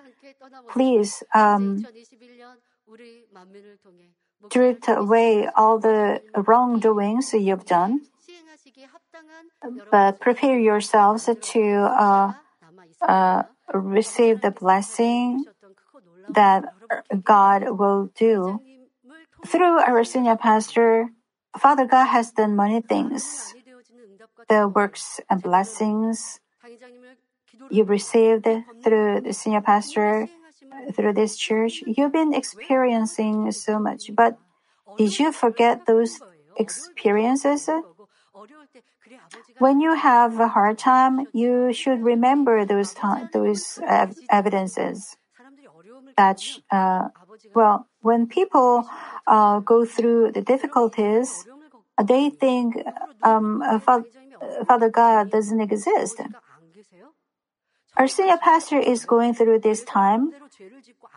[0.70, 1.84] Please um,
[4.50, 8.00] drift away all the wrongdoings you've done,
[9.90, 12.32] but prepare yourselves to uh,
[13.00, 13.42] uh,
[13.72, 15.44] receive the blessing
[16.28, 16.64] that
[17.22, 18.60] God will do.
[19.46, 21.10] Through our senior pastor,
[21.58, 23.54] Father God has done many things.
[24.48, 26.40] The works and blessings
[27.70, 28.48] you received
[28.82, 30.28] through the senior pastor,
[30.92, 34.10] through this church, you've been experiencing so much.
[34.14, 34.38] But
[34.98, 36.20] did you forget those
[36.56, 37.68] experiences?
[39.58, 42.94] When you have a hard time, you should remember those
[43.32, 45.16] those ev- evidences.
[46.16, 47.08] That uh,
[47.54, 48.88] well, when people
[49.26, 51.46] uh, go through the difficulties,
[52.02, 52.76] they think
[53.22, 54.04] um, Fa-
[54.66, 56.20] Father God doesn't exist.
[57.96, 60.32] Our senior pastor is going through this time.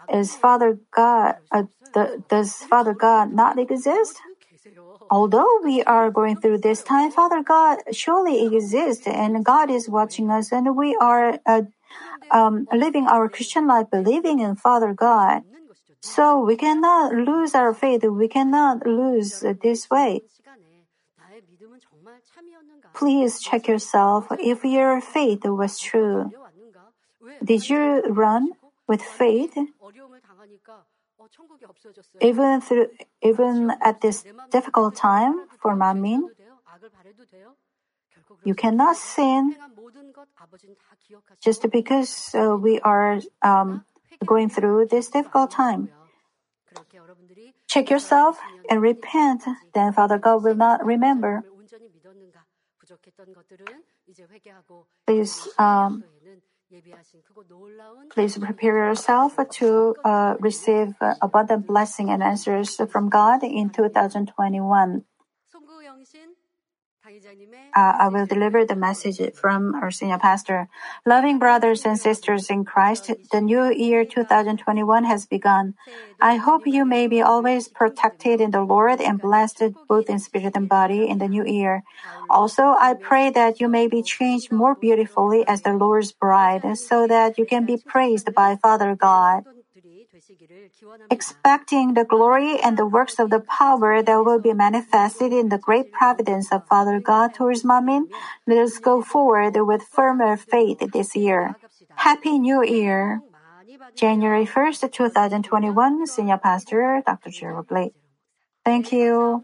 [0.09, 1.63] Is Father God uh,
[1.93, 4.21] the, does Father God not exist?
[5.09, 10.29] Although we are going through this time, Father God surely exists, and God is watching
[10.29, 11.63] us, and we are uh,
[12.31, 15.43] um, living our Christian life believing in Father God.
[16.01, 18.03] So we cannot lose our faith.
[18.03, 20.21] We cannot lose this way.
[22.93, 26.31] Please check yourself if your faith was true.
[27.43, 28.51] Did you run
[28.87, 29.57] with faith
[32.21, 32.87] even through
[33.21, 36.21] even at this difficult time for Manmin?
[38.43, 39.55] You cannot sin
[41.41, 43.83] just because uh, we are um,
[44.25, 45.89] going through this difficult time.
[47.67, 51.43] Check yourself and repent, then Father God will not remember.
[55.05, 56.03] Please, um,
[58.13, 65.03] please prepare yourself to uh, receive uh, abundant blessing and answers from God in 2021.
[67.75, 70.67] Uh, I will deliver the message from our senior pastor.
[71.05, 75.75] Loving brothers and sisters in Christ, the new year 2021 has begun.
[76.19, 80.55] I hope you may be always protected in the Lord and blessed both in spirit
[80.55, 81.83] and body in the new year.
[82.29, 87.05] Also, I pray that you may be changed more beautifully as the Lord's bride so
[87.07, 89.45] that you can be praised by Father God.
[91.09, 95.57] Expecting the glory and the works of the power that will be manifested in the
[95.57, 98.07] great providence of Father God towards Manmin,
[98.45, 101.55] let us go forward with firmer faith this year.
[101.95, 103.21] Happy New Year!
[103.95, 107.29] January 1st, 2021, Senior Pastor Dr.
[107.29, 107.93] Gerald Blake.
[108.65, 109.43] Thank you.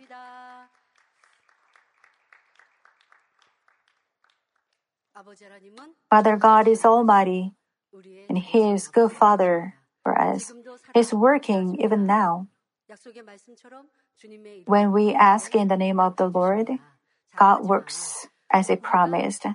[6.10, 7.54] Father God is Almighty,
[8.28, 10.52] and He is good Father for us.
[10.94, 12.48] He's working even now.
[14.66, 16.70] When we ask in the name of the Lord,
[17.36, 19.48] God works as He promised.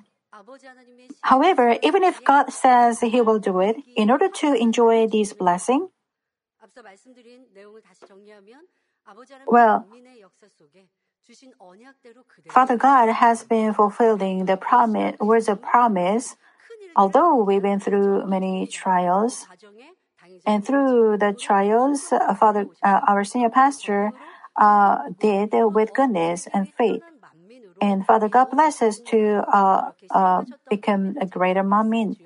[1.23, 5.89] However, even if God says He will do it, in order to enjoy this blessing,
[9.47, 9.87] well,
[12.49, 16.37] Father God has been fulfilling the promise, words of promise,
[16.97, 19.47] although we've been through many trials.
[20.47, 24.13] And through the trials, uh, Father, uh, our senior pastor
[24.57, 27.03] uh, did with goodness and faith.
[27.81, 32.17] And Father God bless us to uh, uh, become a greater Manmin.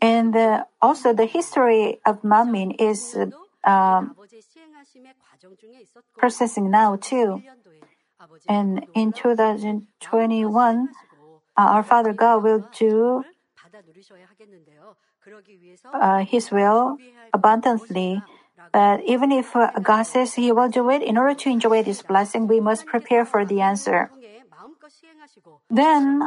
[0.00, 3.16] And uh, also the history of Manmin is
[3.64, 4.16] um,
[6.16, 7.42] processing now too.
[8.48, 10.88] And in 2021,
[11.56, 13.24] our Father God will do
[15.92, 16.98] uh, His will
[17.32, 18.22] abundantly.
[18.72, 22.02] But even if uh, God says He will do it, in order to enjoy this
[22.02, 24.10] blessing, we must prepare for the answer.
[25.70, 26.22] Then,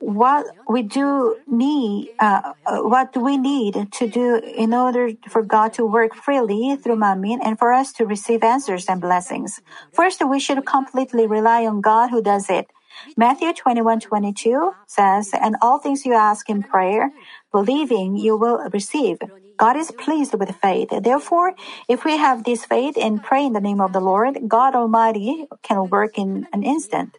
[0.00, 5.72] what we do need, uh, what do we need to do in order for God
[5.74, 9.60] to work freely through Manmin and for us to receive answers and blessings?
[9.92, 12.70] First, we should completely rely on God who does it.
[13.16, 17.10] Matthew 21 22 says, And all things you ask in prayer,
[17.52, 19.18] believing you will receive.
[19.56, 20.88] God is pleased with faith.
[21.02, 21.54] Therefore,
[21.88, 25.46] if we have this faith and pray in the name of the Lord, God Almighty
[25.62, 27.18] can work in an instant.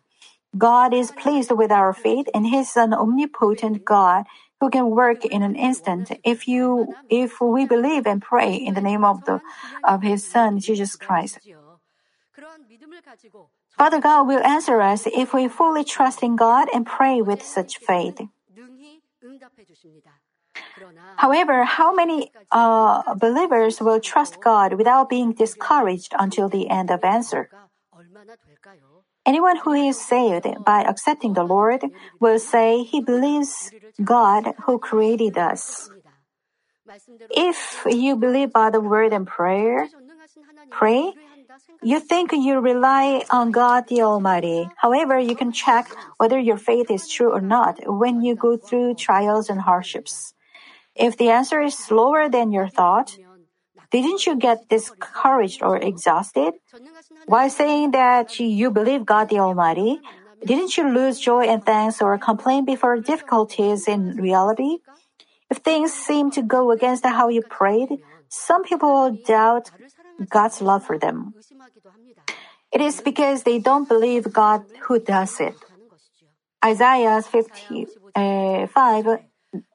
[0.57, 4.25] God is pleased with our faith and He's an omnipotent God
[4.59, 8.81] who can work in an instant if you if we believe and pray in the
[8.81, 9.41] name of the
[9.83, 11.39] of His Son Jesus Christ.
[13.77, 17.77] Father God will answer us if we fully trust in God and pray with such
[17.77, 18.19] faith.
[21.17, 27.03] However, how many uh, believers will trust God without being discouraged until the end of
[27.03, 27.49] answer?
[29.25, 31.83] Anyone who is saved by accepting the Lord
[32.19, 33.71] will say he believes
[34.03, 35.89] God who created us.
[37.29, 39.87] If you believe by the word and prayer,
[40.71, 41.13] pray,
[41.81, 44.69] you think you rely on God the Almighty.
[44.77, 48.95] However, you can check whether your faith is true or not when you go through
[48.95, 50.33] trials and hardships.
[50.95, 53.17] If the answer is slower than your thought,
[53.91, 56.53] Didn't you get discouraged or exhausted?
[57.25, 60.01] While saying that you believe God the Almighty,
[60.45, 64.77] didn't you lose joy and thanks or complain before difficulties in reality?
[65.49, 67.89] If things seem to go against how you prayed,
[68.29, 69.71] some people doubt
[70.27, 71.33] God's love for them.
[72.71, 75.55] It is because they don't believe God who does it.
[76.63, 79.07] Isaiah 55,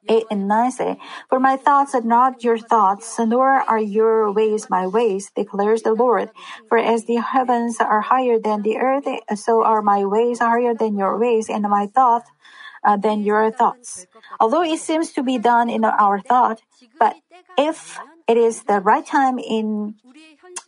[0.07, 0.97] 8 and 9 say,
[1.29, 5.93] For my thoughts are not your thoughts, nor are your ways my ways, declares the
[5.93, 6.29] Lord.
[6.69, 10.97] For as the heavens are higher than the earth, so are my ways higher than
[10.97, 12.29] your ways, and my thoughts
[12.85, 14.05] uh, than your thoughts.
[14.39, 16.61] Although it seems to be done in our thought,
[16.99, 17.15] but
[17.57, 19.95] if it is the right time in,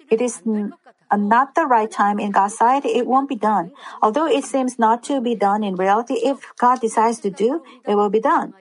[0.09, 3.71] it is uh, not the right time in God's sight, it won't be done.
[4.01, 7.95] Although it seems not to be done in reality, if God decides to do, it
[7.95, 8.53] will be done.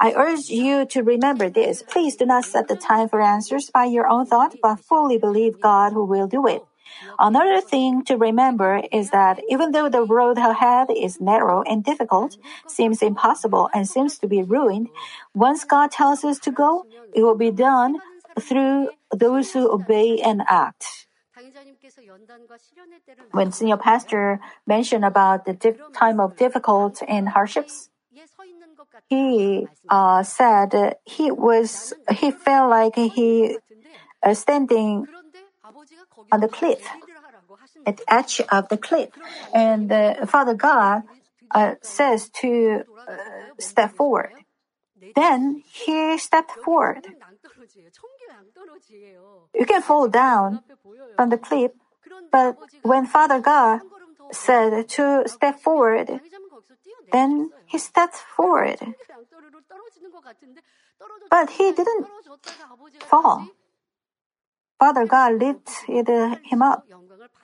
[0.00, 1.82] I urge you to remember this.
[1.82, 5.60] Please do not set the time for answers by your own thought, but fully believe
[5.60, 6.62] God who will do it.
[7.18, 12.36] Another thing to remember is that even though the road ahead is narrow and difficult,
[12.68, 14.88] seems impossible, and seems to be ruined,
[15.34, 17.96] once God tells us to go, it will be done
[18.40, 21.06] through those who obey and act.
[23.32, 25.54] When senior pastor mentioned about the
[25.92, 27.90] time of difficult and hardships,
[29.08, 33.58] he uh, said he was he felt like he
[34.22, 35.06] uh, standing
[36.32, 36.88] on the cliff
[37.84, 39.10] at the edge of the cliff,
[39.52, 41.02] and uh, Father God
[41.50, 43.16] uh, says to uh,
[43.58, 44.32] step forward.
[45.14, 47.06] Then he stepped forward.
[49.54, 50.60] You can fall down
[51.16, 51.72] from the cliff,
[52.30, 53.80] but when Father God
[54.32, 56.20] said to step forward,
[57.12, 58.78] then he stepped forward.
[61.30, 62.06] But he didn't
[63.04, 63.48] fall.
[64.78, 66.08] Father God lifted
[66.44, 66.84] him up,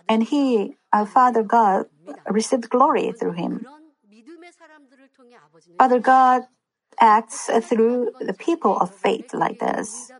[0.08, 1.86] and he, uh, Father God,
[2.28, 3.64] received glory through him.
[5.78, 6.42] Father God
[7.00, 10.12] acts through the people of faith like this.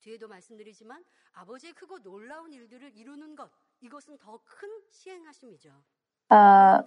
[0.00, 3.50] 뒤에도 말씀드리지만 아버지의 크고 놀라운 일들을 이루는 것
[3.80, 5.70] 이것은 더 큰 시행하심이죠.
[6.30, 6.82] Uh,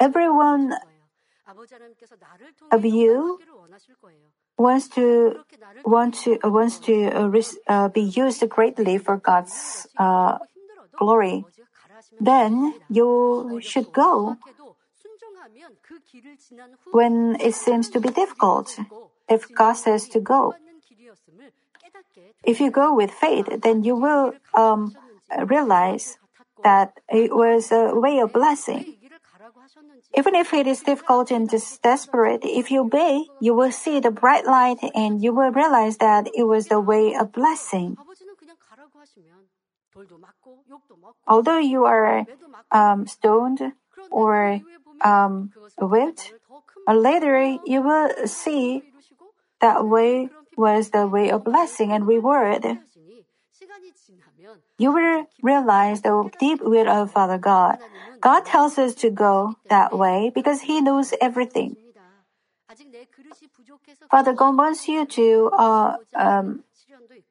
[0.00, 0.72] everyone
[2.72, 3.38] of you
[4.56, 5.44] wants to
[5.84, 7.30] want to wants to uh,
[7.68, 10.38] uh, be used greatly for God's uh,
[10.98, 11.44] glory.
[12.20, 14.36] Then you should go
[16.91, 18.77] when it seems to be difficult.
[19.29, 20.53] If God says to go,
[22.43, 24.95] if you go with faith, then you will um,
[25.45, 26.17] realize
[26.63, 28.95] that it was a way of blessing.
[30.15, 34.11] Even if it is difficult and just desperate, if you obey, you will see the
[34.11, 37.97] bright light and you will realize that it was the way of blessing.
[41.27, 42.25] Although you are
[42.71, 43.73] um, stoned
[44.11, 44.61] or
[45.01, 46.33] um, whipped,
[46.87, 48.83] later you will see
[49.61, 52.65] that way was the way of blessing and reward.
[54.77, 57.79] You will realize the deep will of Father God.
[58.21, 61.75] God tells us to go that way because He knows everything.
[64.11, 66.63] Father God wants you to uh, um,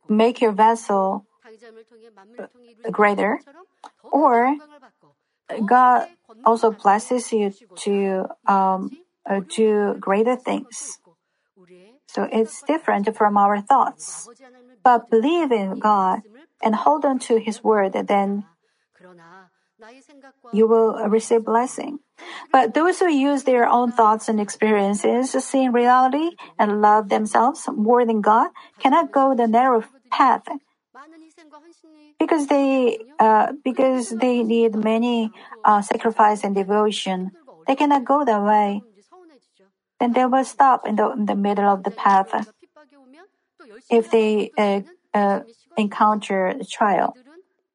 [0.09, 1.27] make your vessel
[2.91, 3.41] greater,
[4.11, 4.57] or
[5.67, 6.09] God
[6.45, 8.91] also blesses you to um,
[9.29, 10.99] uh, do greater things.
[12.09, 14.29] So it's different from our thoughts.
[14.83, 16.23] But believe in God
[16.63, 18.45] and hold on to His word, then
[20.53, 21.99] you will receive blessing.
[22.53, 27.69] But those who use their own thoughts and experiences, to see reality, and love themselves
[27.75, 30.47] more than God cannot go the narrow path
[32.19, 35.31] because they uh, because they need many
[35.65, 37.33] uh, sacrifice and devotion.
[37.67, 38.83] They cannot go that way.
[40.01, 42.49] Then they will stop in the, in the middle of the path
[43.91, 44.81] if they uh,
[45.13, 45.41] uh
[45.77, 47.17] encounter trial.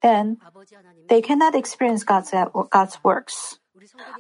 [0.02, 0.38] Then
[1.10, 2.34] they cannot experience God's
[2.70, 3.60] God's works.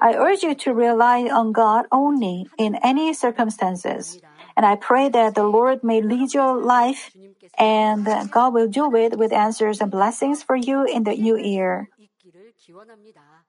[0.01, 4.19] I urge you to rely on God only in any circumstances.
[4.55, 7.11] And I pray that the Lord may lead your life
[7.57, 11.89] and God will do it with answers and blessings for you in the new year.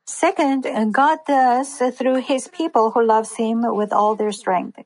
[0.07, 4.79] Second, God does through his people who loves him with all their strength.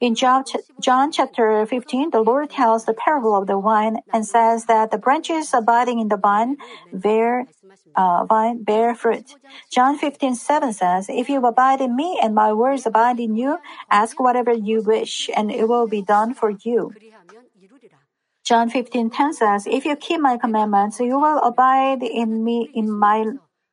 [0.00, 0.44] In John,
[0.80, 4.98] John chapter 15, the Lord tells the parable of the vine and says that the
[4.98, 6.56] branches abiding in the vine
[6.92, 7.46] bear,
[7.94, 9.34] uh, vine bear fruit.
[9.70, 13.58] John 15, 7 says, If you abide in me and my words abide in you,
[13.90, 16.94] ask whatever you wish and it will be done for you.
[18.48, 23.18] John 15:10 says, "If you keep my commandments, you will abide in me in my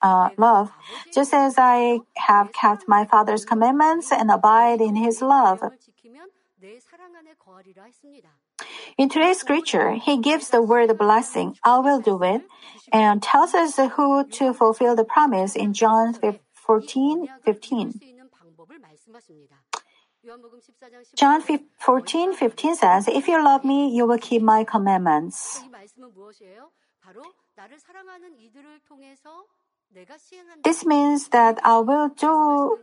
[0.02, 0.70] uh, love,
[1.14, 5.64] just as I have kept my Father's commandments and abide in His love."
[8.98, 12.42] In today's scripture, he gives the word blessing, I will do it,
[12.92, 16.16] and tells us who to fulfill the promise in John
[16.68, 18.00] 14, 15.
[21.16, 21.42] John
[21.80, 25.62] 14, 15 says, If you love me, you will keep my commandments.
[30.64, 32.80] This means that I will do,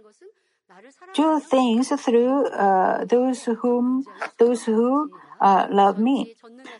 [1.14, 4.04] do things through uh, those whom
[4.38, 6.34] those who uh, love me.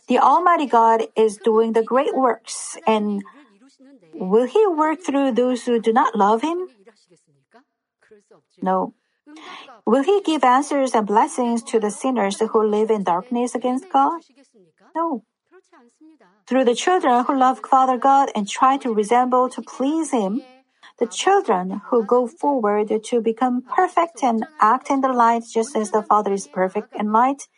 [0.08, 3.22] The Almighty God is doing the great works, and
[4.14, 6.68] will He work through those who do not love Him?
[8.60, 8.94] No.
[9.87, 14.20] Will he give answers and blessings to the sinners who live in darkness against God?
[14.95, 15.24] No.
[16.47, 20.43] Through the children who love Father God and try to resemble to please Him,
[20.99, 25.91] the children who go forward to become perfect and act in the light just as
[25.91, 27.49] the Father is perfect in light,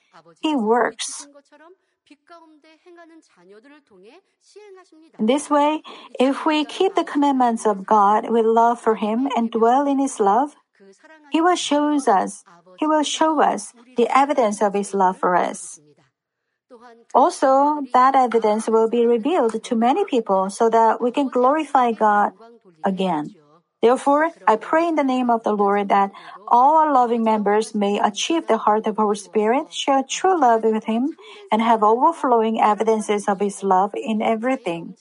[0.41, 1.27] He works.
[5.18, 5.83] In this way,
[6.20, 10.20] if we keep the commandments of God with love for Him and dwell in His
[10.20, 10.55] love,
[11.31, 12.45] he will show us,
[12.79, 15.81] he will show us the evidence of his love for us.
[17.14, 22.33] Also, that evidence will be revealed to many people so that we can glorify God
[22.83, 23.35] again.
[23.83, 26.11] Therefore, I pray in the name of the Lord that
[26.49, 30.85] all our loving members may achieve the heart of our spirit, share true love with
[30.85, 31.14] Him,
[31.53, 34.97] and have overflowing evidences of His love in everything.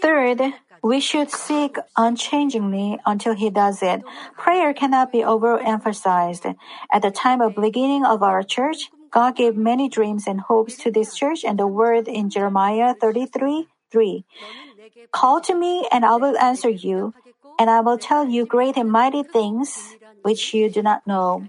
[0.00, 0.40] Third,
[0.82, 4.02] we should seek unchangingly until He does it.
[4.36, 6.54] Prayer cannot be overemphasized.
[6.92, 10.90] At the time of beginning of our church, God gave many dreams and hopes to
[10.90, 14.24] this church and the word in Jeremiah 33 3.
[15.12, 17.14] Call to me and I will answer you,
[17.58, 21.46] and I will tell you great and mighty things which you do not know.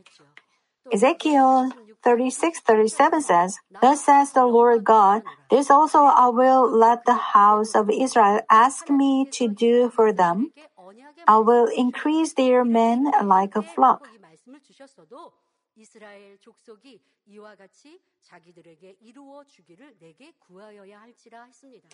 [0.94, 1.72] Ezekiel
[2.05, 7.75] 36, 37 says, Thus says the Lord God, this also I will let the house
[7.75, 10.53] of Israel ask me to do for them.
[10.55, 14.09] 내게 언약의 I will increase their men like a flock.
[14.15, 15.33] 이 말씀을 주셨어도
[15.77, 21.89] 이스라엘 족속이 이와 같이 자기들에게 이루어 주기를 내게 구하여야 할지라 했습니다.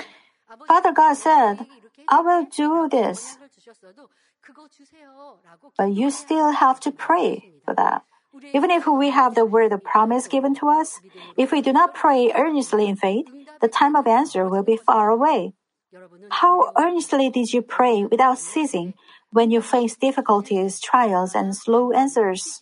[0.68, 1.66] Father God said,
[2.10, 3.38] I will do this.
[5.78, 8.04] But you still have to pray for that.
[8.54, 11.00] Even if we have the word of promise given to us,
[11.38, 13.28] if we do not pray earnestly in faith,
[13.60, 15.54] the time of answer will be far away.
[16.30, 18.94] How earnestly did you pray without ceasing
[19.32, 22.62] when you faced difficulties, trials, and slow answers?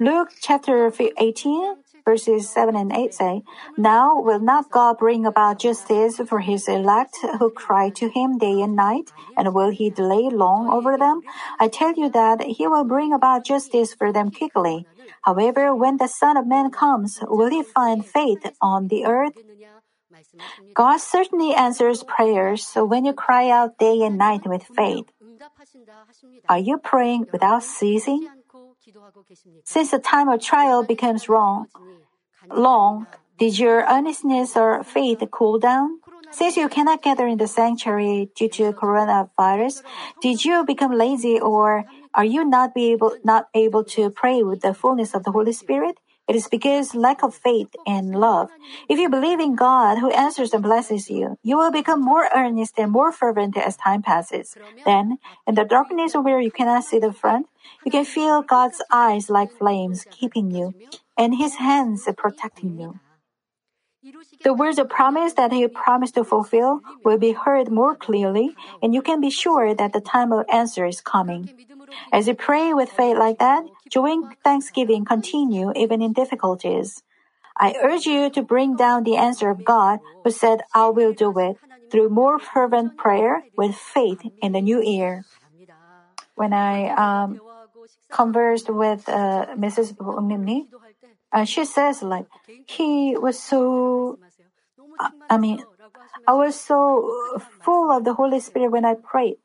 [0.00, 3.42] Luke chapter 18, verses 7 and 8 say,
[3.76, 8.60] Now will not God bring about justice for his elect who cry to him day
[8.60, 11.22] and night, and will he delay long over them?
[11.60, 14.86] I tell you that he will bring about justice for them quickly.
[15.22, 19.34] However, when the Son of Man comes, will he find faith on the earth?
[20.74, 25.06] God certainly answers prayers when you cry out day and night with faith.
[26.48, 28.28] Are you praying without ceasing?
[29.64, 31.66] Since the time of trial becomes wrong,
[32.50, 33.06] long,
[33.38, 36.00] did your earnestness or faith cool down?
[36.30, 39.82] Since you cannot gather in the sanctuary due to coronavirus,
[40.20, 44.60] did you become lazy or are you not be able not able to pray with
[44.60, 45.98] the fullness of the Holy Spirit?
[46.26, 48.48] It is because lack of faith and love.
[48.88, 52.78] If you believe in God who answers and blesses you, you will become more earnest
[52.78, 54.56] and more fervent as time passes.
[54.86, 57.46] Then, in the darkness where you cannot see the front,
[57.84, 60.74] you can feel God's eyes like flames keeping you
[61.16, 63.00] and his hands protecting you.
[64.42, 68.92] The words of promise that he promised to fulfill will be heard more clearly, and
[68.94, 71.48] you can be sure that the time of answer is coming.
[72.12, 73.64] As you pray with faith like that,
[73.94, 77.02] and thanksgiving continue even in difficulties.
[77.56, 81.38] I urge you to bring down the answer of God who said, I will do
[81.38, 81.56] it,
[81.90, 85.24] through more fervent prayer with faith in the new year.
[86.34, 87.40] When I um,
[88.10, 89.94] conversed with uh, Mrs.
[89.96, 90.66] Mimni,
[91.32, 92.26] uh, she says like,
[92.66, 94.18] he was so,
[94.98, 95.62] uh, I mean,
[96.26, 99.36] I was so full of the Holy Spirit when I prayed.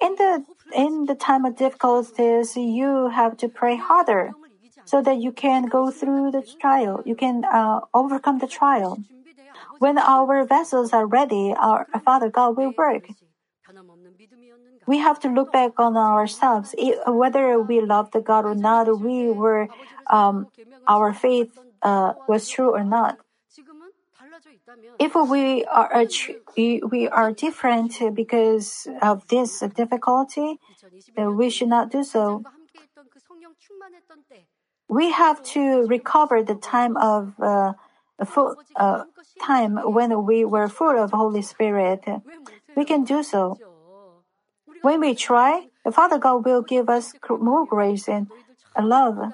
[0.00, 0.44] In the
[0.74, 4.32] in the time of difficulties, you have to pray harder
[4.84, 7.02] so that you can go through the trial.
[7.04, 8.98] You can uh, overcome the trial.
[9.78, 13.08] When our vessels are ready, our Father God will work.
[14.86, 16.74] We have to look back on ourselves.
[17.06, 19.68] Whether we loved God or not, we were,
[20.10, 20.48] um,
[20.86, 23.18] our faith uh, was true or not.
[24.98, 26.06] If we are
[26.92, 30.58] we are different because of this difficulty,
[31.16, 32.42] we should not do so.
[34.88, 37.72] We have to recover the time of uh,
[38.24, 39.04] full uh,
[39.40, 42.04] time when we were full of Holy Spirit.
[42.76, 43.58] We can do so.
[44.82, 48.28] When we try, the Father God will give us more grace and
[48.76, 49.32] love.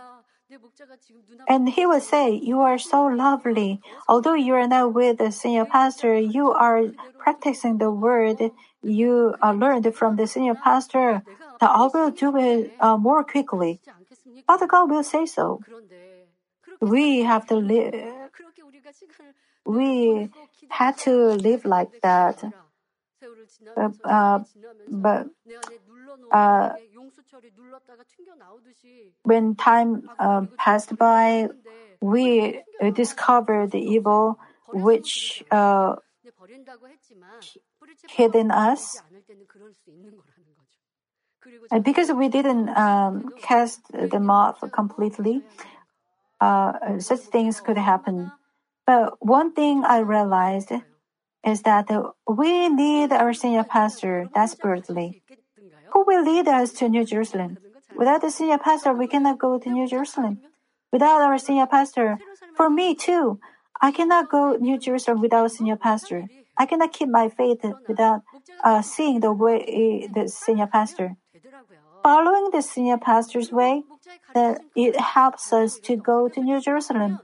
[1.48, 3.80] And he will say, You are so lovely.
[4.08, 6.84] Although you are not with the senior pastor, you are
[7.18, 8.50] practicing the word
[8.82, 11.22] you uh, learned from the senior pastor.
[11.60, 13.80] That I will do it uh, more quickly.
[14.46, 15.60] Father God will say so.
[16.80, 17.94] We have to live.
[19.64, 20.30] We
[20.70, 22.44] had to live like that.
[24.04, 24.40] Uh,
[24.88, 25.26] but
[26.30, 26.70] uh,
[29.24, 31.48] when time uh, passed by,
[32.00, 32.62] we
[32.92, 34.38] discovered the evil
[34.72, 35.96] which uh,
[38.34, 39.02] in us.
[41.70, 45.44] And because we didn't um, cast them off completely,
[46.40, 48.30] uh, such things could happen.
[48.86, 50.72] But one thing I realized
[51.44, 51.88] is that
[52.26, 55.22] we need our senior pastor desperately.
[55.92, 57.58] Who will lead us to New Jerusalem?
[57.96, 60.40] Without the senior pastor, we cannot go to New Jerusalem.
[60.92, 62.18] Without our senior pastor,
[62.56, 63.40] for me too,
[63.80, 66.26] I cannot go New Jerusalem without a senior pastor.
[66.56, 68.22] I cannot keep my faith without
[68.64, 71.16] uh, seeing the way the senior pastor.
[72.02, 73.82] Following the senior pastor's way,
[74.34, 77.20] that it helps us to go to New Jerusalem.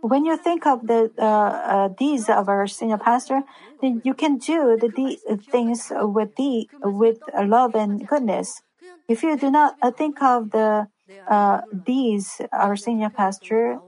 [0.00, 3.42] When you think of the uh, uh, deeds of our senior pastor,
[3.80, 5.18] then you can do the de-
[5.50, 8.62] things with the with love and goodness.
[9.08, 10.88] If you do not uh, think of the
[11.28, 13.80] uh, deeds our senior pastor,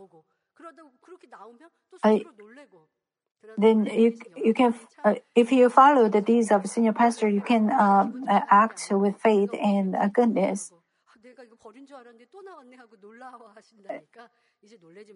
[3.57, 7.71] then you you can uh, if you follow the deeds of senior pastor, you can
[7.73, 10.73] um, act with faith and goodness.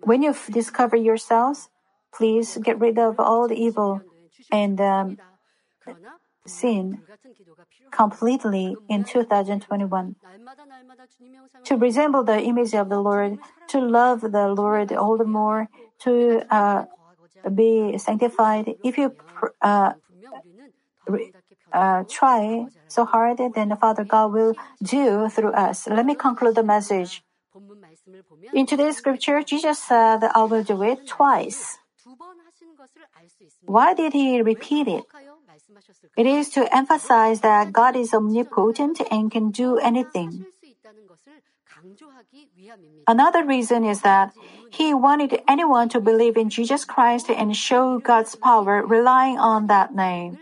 [0.03, 1.69] When you discover yourselves,
[2.15, 4.01] please get rid of all the evil
[4.51, 5.19] and um,
[6.47, 7.03] sin
[7.91, 10.17] completely in 2021.
[11.65, 15.69] To resemble the image of the Lord, to love the Lord all the more,
[16.01, 16.85] to uh,
[17.55, 18.75] be sanctified.
[18.83, 19.15] If you
[19.61, 19.93] uh,
[21.73, 25.89] uh, try so hard, then the Father God will do through us.
[25.89, 27.23] Let me conclude the message.
[28.55, 31.79] In today's scripture, Jesus said, I will do it twice.
[33.67, 35.05] Why did he repeat it?
[36.17, 40.45] It is to emphasize that God is omnipotent and can do anything.
[43.07, 44.33] Another reason is that
[44.71, 49.95] he wanted anyone to believe in Jesus Christ and show God's power relying on that
[49.95, 50.39] name.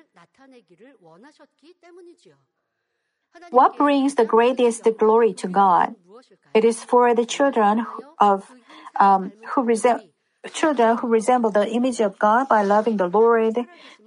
[3.51, 5.95] What brings the greatest glory to God?
[6.55, 7.87] It is for the children
[8.18, 8.51] of
[8.99, 10.05] um, who resemble
[10.53, 13.57] children who resemble the image of God by loving the Lord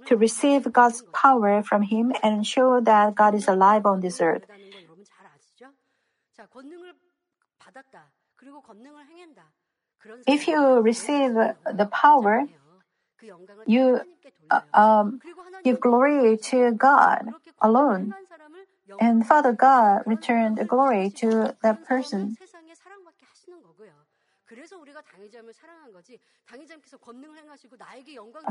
[0.06, 4.44] to receive God's power from Him and show that God is alive on this earth.
[10.26, 12.44] If you receive the power,
[13.66, 14.00] you
[14.72, 15.20] um,
[15.64, 18.12] give glory to God alone.
[19.00, 22.36] And Father God returned glory to that person.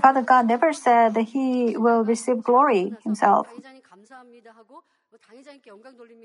[0.01, 3.47] Father God never said that He will receive glory Himself.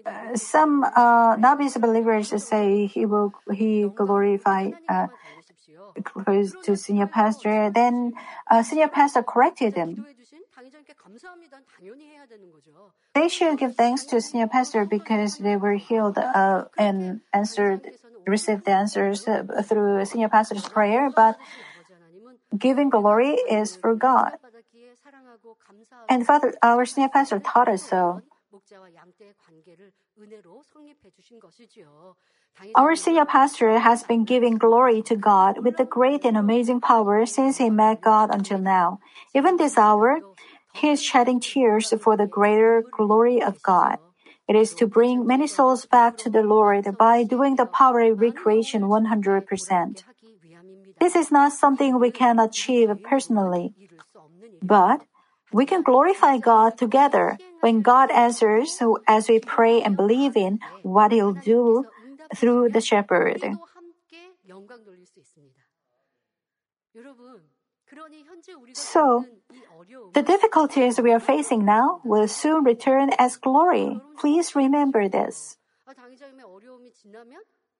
[0.07, 5.09] Uh, some uh, novice believers say He will He glorify uh,
[6.65, 7.71] to senior pastor.
[7.71, 8.15] Then
[8.51, 10.07] uh, senior pastor corrected them.
[13.15, 17.91] They should give thanks to senior pastor because they were healed uh, and answered
[18.27, 19.27] received the answers
[19.65, 21.39] through senior pastor's prayer, but
[22.57, 24.33] giving glory is for God.
[26.09, 28.23] And Father, our senior pastor taught us so.
[32.75, 37.27] Our senior pastor has been giving glory to God with the great and amazing power
[37.27, 39.01] since he met God until now.
[39.35, 40.21] Even this hour,
[40.75, 43.99] he is shedding tears for the greater glory of God.
[44.49, 48.83] It is to bring many souls back to the Lord by doing the power recreation
[48.85, 50.05] 100%.
[50.99, 53.75] This is not something we can achieve personally,
[54.63, 55.05] but
[55.53, 61.13] we can glorify God together when God answers as we pray and believe in what
[61.13, 61.87] He'll do
[62.35, 63.43] through the shepherd.
[68.75, 69.25] So,
[70.13, 74.01] the difficulties we are facing now will soon return as glory.
[74.19, 75.57] Please remember this.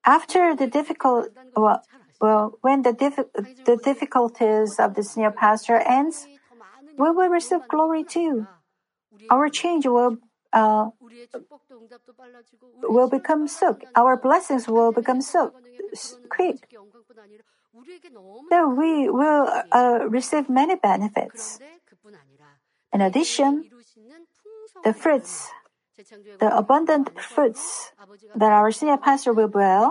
[0.05, 1.83] After the difficult, well,
[2.21, 3.29] well when the, diff-
[3.65, 6.27] the difficulties of the senior pastor ends,
[6.99, 8.47] we will receive glory too.
[9.31, 10.19] Our change will
[10.53, 10.91] uh,
[12.83, 13.79] will become so.
[13.95, 15.53] Our blessings will become so
[16.29, 16.69] quick
[18.51, 21.59] that we will uh, receive many benefits.
[22.93, 23.65] In addition,
[24.85, 25.49] the fruits,
[26.41, 27.93] the abundant fruits
[28.35, 29.91] that our senior pastor will bear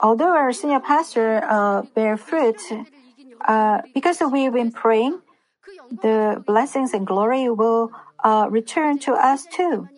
[0.00, 2.60] Although our senior pastor uh, bear fruit,
[3.46, 5.20] uh, because we've been praying,
[5.90, 7.90] the blessings and glory will
[8.22, 9.88] uh, return to us too.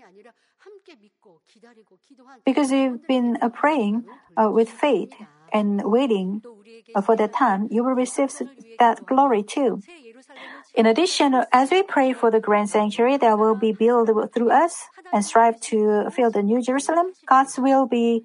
[2.44, 4.04] Because you've been uh, praying
[4.36, 5.12] uh, with faith
[5.52, 6.42] and waiting
[6.94, 8.30] uh, for that time, you will receive
[8.78, 9.80] that glory too.
[10.74, 14.84] In addition, as we pray for the grand sanctuary that will be built through us
[15.12, 18.22] and strive to fill the New Jerusalem, God's will be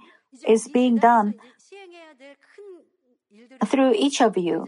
[0.47, 1.35] is being done
[3.65, 4.67] through each of you.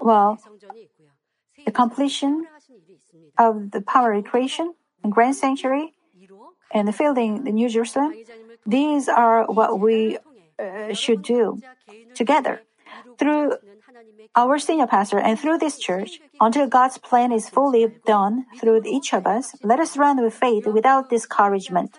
[0.00, 0.38] Well,
[1.64, 2.46] the completion
[3.38, 5.92] of the power recreation, and grand sanctuary
[6.72, 8.14] and the filling the New Jerusalem,
[8.66, 10.18] these are what we
[10.58, 11.60] uh, should do
[12.14, 12.62] together
[13.18, 13.56] through
[14.34, 19.12] our senior pastor and through this church until God's plan is fully done through each
[19.12, 19.54] of us.
[19.62, 21.98] Let us run with faith without discouragement.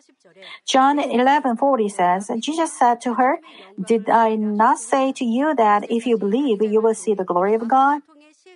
[0.65, 3.39] John 11:40 says, Jesus said to her,
[3.77, 7.53] "Did I not say to you that if you believe, you will see the glory
[7.53, 8.01] of God?"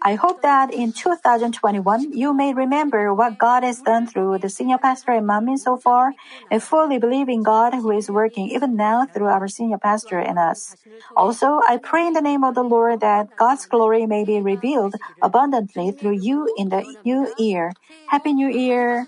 [0.01, 4.77] I hope that in 2021, you may remember what God has done through the senior
[4.77, 6.13] pastor and Manmin so far,
[6.51, 10.37] and fully believe in God who is working even now through our senior pastor and
[10.37, 10.75] us.
[11.15, 14.95] Also, I pray in the name of the Lord that God's glory may be revealed
[15.21, 17.73] abundantly through you in the new year.
[18.07, 19.07] Happy New Year!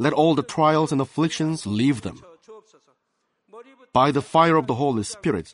[0.00, 2.24] let all the trials and afflictions leave them.
[3.92, 5.52] By the fire of the Holy Spirit,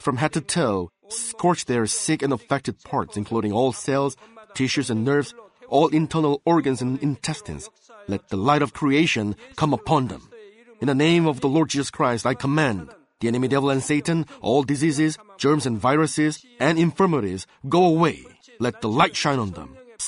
[0.00, 4.16] from head to toe, scorch their sick and affected parts, including all cells,
[4.54, 5.34] tissues, and nerves,
[5.68, 7.70] all internal organs and intestines.
[8.08, 10.30] Let the light of creation come upon them.
[10.80, 14.26] In the name of the Lord Jesus Christ, I command the enemy devil and Satan,
[14.42, 18.24] all diseases, germs and viruses, and infirmities, go away.
[18.58, 19.76] Let the light shine on them